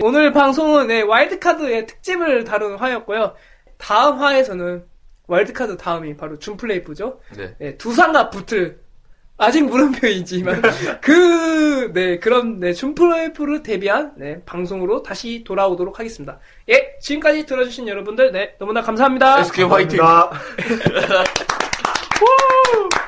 오늘 0.01 0.31
방송은 0.33 0.87
네, 0.87 1.01
와일드카드의 1.01 1.85
특집을 1.87 2.43
다룬 2.43 2.75
화였고요. 2.77 3.35
다음 3.77 4.19
화에서는 4.19 4.83
와일드카드 5.27 5.77
다음이 5.77 6.17
바로 6.17 6.37
준플레이프죠. 6.39 7.21
네. 7.37 7.55
네, 7.57 7.77
두산과 7.77 8.29
붙을 8.31 8.80
아직 9.41 9.65
물음표이지만 9.65 10.61
그 11.01 11.91
네, 11.93 12.19
그런 12.19 12.59
네, 12.59 12.73
준플레이프를 12.73 13.63
대비한 13.63 14.13
네, 14.15 14.39
방송으로 14.45 15.01
다시 15.01 15.43
돌아오도록 15.43 15.99
하겠습니다. 15.99 16.39
예, 16.69 16.91
지금까지 17.01 17.47
들어주신 17.47 17.87
여러분들 17.87 18.31
네, 18.31 18.53
너무나 18.59 18.81
감사합니다. 18.81 19.39
SK 19.39 19.63
화이팅! 19.65 19.97
감사합니다. 19.97 20.41